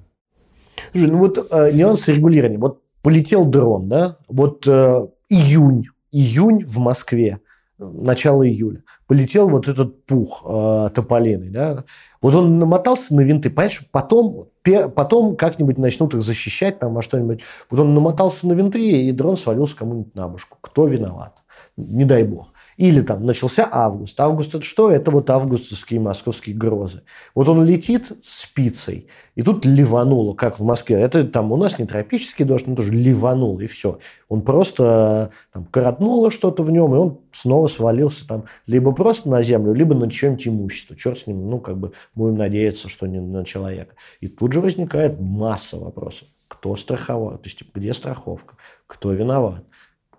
[0.93, 2.59] Слушай, ну вот э, нюансы регулирования.
[2.59, 4.17] Вот полетел дрон, да?
[4.29, 7.41] Вот э, июнь, июнь в Москве,
[7.79, 8.83] начало июля.
[9.07, 11.85] Полетел вот этот пух э, тополиный, да?
[12.27, 14.49] Вот он намотался на винты, понимаешь, потом,
[14.97, 17.43] потом как-нибудь начнут их защищать там во что-нибудь.
[17.71, 20.59] Вот он намотался на винты, и дрон свалился кому-нибудь на башку.
[20.61, 21.37] Кто виноват?
[21.77, 22.53] Не дай бог.
[22.77, 24.21] Или там начался август.
[24.21, 24.91] Август это что?
[24.91, 27.03] Это вот августовские московские грозы.
[27.35, 31.01] Вот он летит спицей, и тут ливануло, как в Москве.
[31.01, 33.99] Это там у нас не тропический дождь, но тоже ливанул, и все.
[34.29, 39.43] Он просто там коротнуло что-то в нем, и он снова свалился там либо просто на
[39.43, 40.97] землю, либо на чье-нибудь имущество.
[40.97, 43.95] Черт с ним, ну, как бы будем надеяться, что не на человека.
[44.21, 46.29] И тут же возникает масса вопросов.
[46.49, 47.39] Кто страховал?
[47.39, 48.57] То есть, типа, где страховка?
[48.87, 49.65] Кто виноват?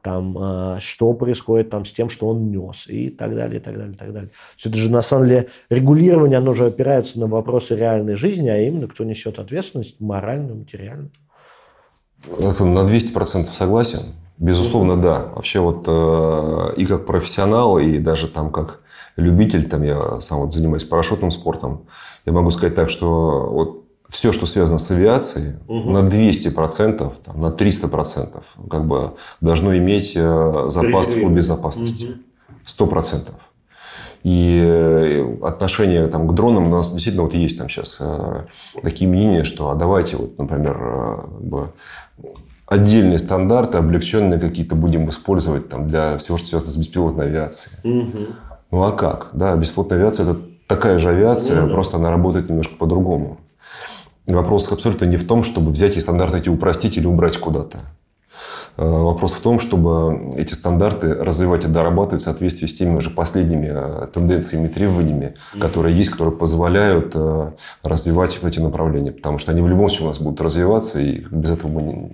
[0.01, 3.77] Там, а, что происходит там с тем, что он нес, и так далее, и так
[3.77, 4.29] далее, и так далее.
[4.55, 8.57] Все это же, на самом деле, регулирование, оно же опирается на вопросы реальной жизни, а
[8.57, 11.11] именно, кто несет ответственность моральную, материальную.
[12.39, 13.99] Это на 200% согласен.
[14.37, 15.31] Безусловно, да.
[15.35, 18.81] Вообще вот э, и как профессионал, и даже там как
[19.15, 21.87] любитель, там я сам вот занимаюсь парашютным спортом,
[22.25, 25.91] я могу сказать так, что вот все, что связано с авиацией, угу.
[25.91, 32.05] на 200%, там, на 300% как бы должно иметь э, запас по безопасности.
[32.05, 32.89] Угу.
[32.89, 33.31] 100%.
[34.23, 38.45] И э, отношение там, к дронам у нас действительно вот есть там сейчас э,
[38.81, 41.23] такие мнения, что а давайте, вот, например,
[42.65, 47.75] отдельные стандарты, облегченные какие-то будем использовать там, для всего, что связано с беспилотной авиацией.
[47.83, 48.19] Угу.
[48.71, 49.29] Ну а как?
[49.33, 51.73] Да, беспилотная авиация– это такая же авиация, ну, да.
[51.73, 53.39] просто она работает немножко по-другому.
[54.27, 57.79] Вопрос абсолютно не в том, чтобы взять и стандарты эти упростить или убрать куда-то.
[58.77, 63.09] Э, вопрос в том, чтобы эти стандарты развивать и дорабатывать в соответствии с теми же
[63.09, 67.51] последними э, тенденциями, требованиями, которые есть, которые позволяют э,
[67.83, 69.11] развивать эти направления.
[69.11, 72.11] Потому что они в любом случае у нас будут развиваться, и без этого мы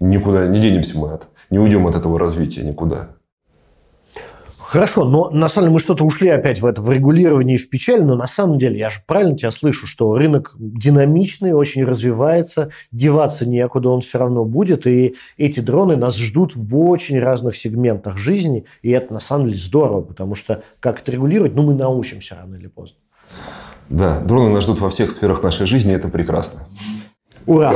[0.00, 3.08] никуда не денемся мы от, не уйдем от этого развития никуда.
[4.74, 7.68] Хорошо, но на самом деле мы что-то ушли опять в это, в регулирование и в
[7.68, 12.72] печаль, но на самом деле я же правильно тебя слышу, что рынок динамичный, очень развивается,
[12.90, 18.18] деваться некуда, он все равно будет, и эти дроны нас ждут в очень разных сегментах
[18.18, 22.34] жизни, и это на самом деле здорово, потому что как это регулировать, ну мы научимся
[22.34, 22.96] рано или поздно.
[23.88, 26.66] Да, дроны нас ждут во всех сферах нашей жизни, это прекрасно.
[27.46, 27.74] Ура!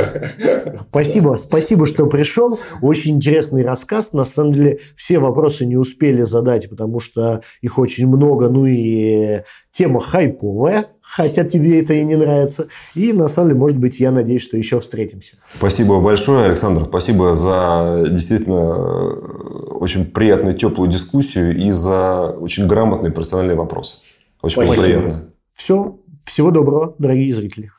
[0.90, 2.58] Спасибо, спасибо, что пришел.
[2.80, 4.12] Очень интересный рассказ.
[4.12, 8.48] На самом деле, все вопросы не успели задать, потому что их очень много.
[8.48, 12.68] Ну и тема хайповая, хотя тебе это и не нравится.
[12.94, 15.36] И на самом деле, может быть, я надеюсь, что еще встретимся.
[15.56, 16.84] Спасибо большое, Александр.
[16.84, 23.98] Спасибо за действительно э, очень приятную, теплую дискуссию и за очень грамотные профессиональные вопросы.
[24.42, 24.82] Очень Спасибо.
[24.82, 25.30] приятно.
[25.54, 25.98] Все.
[26.24, 27.70] Всего доброго, дорогие зрители.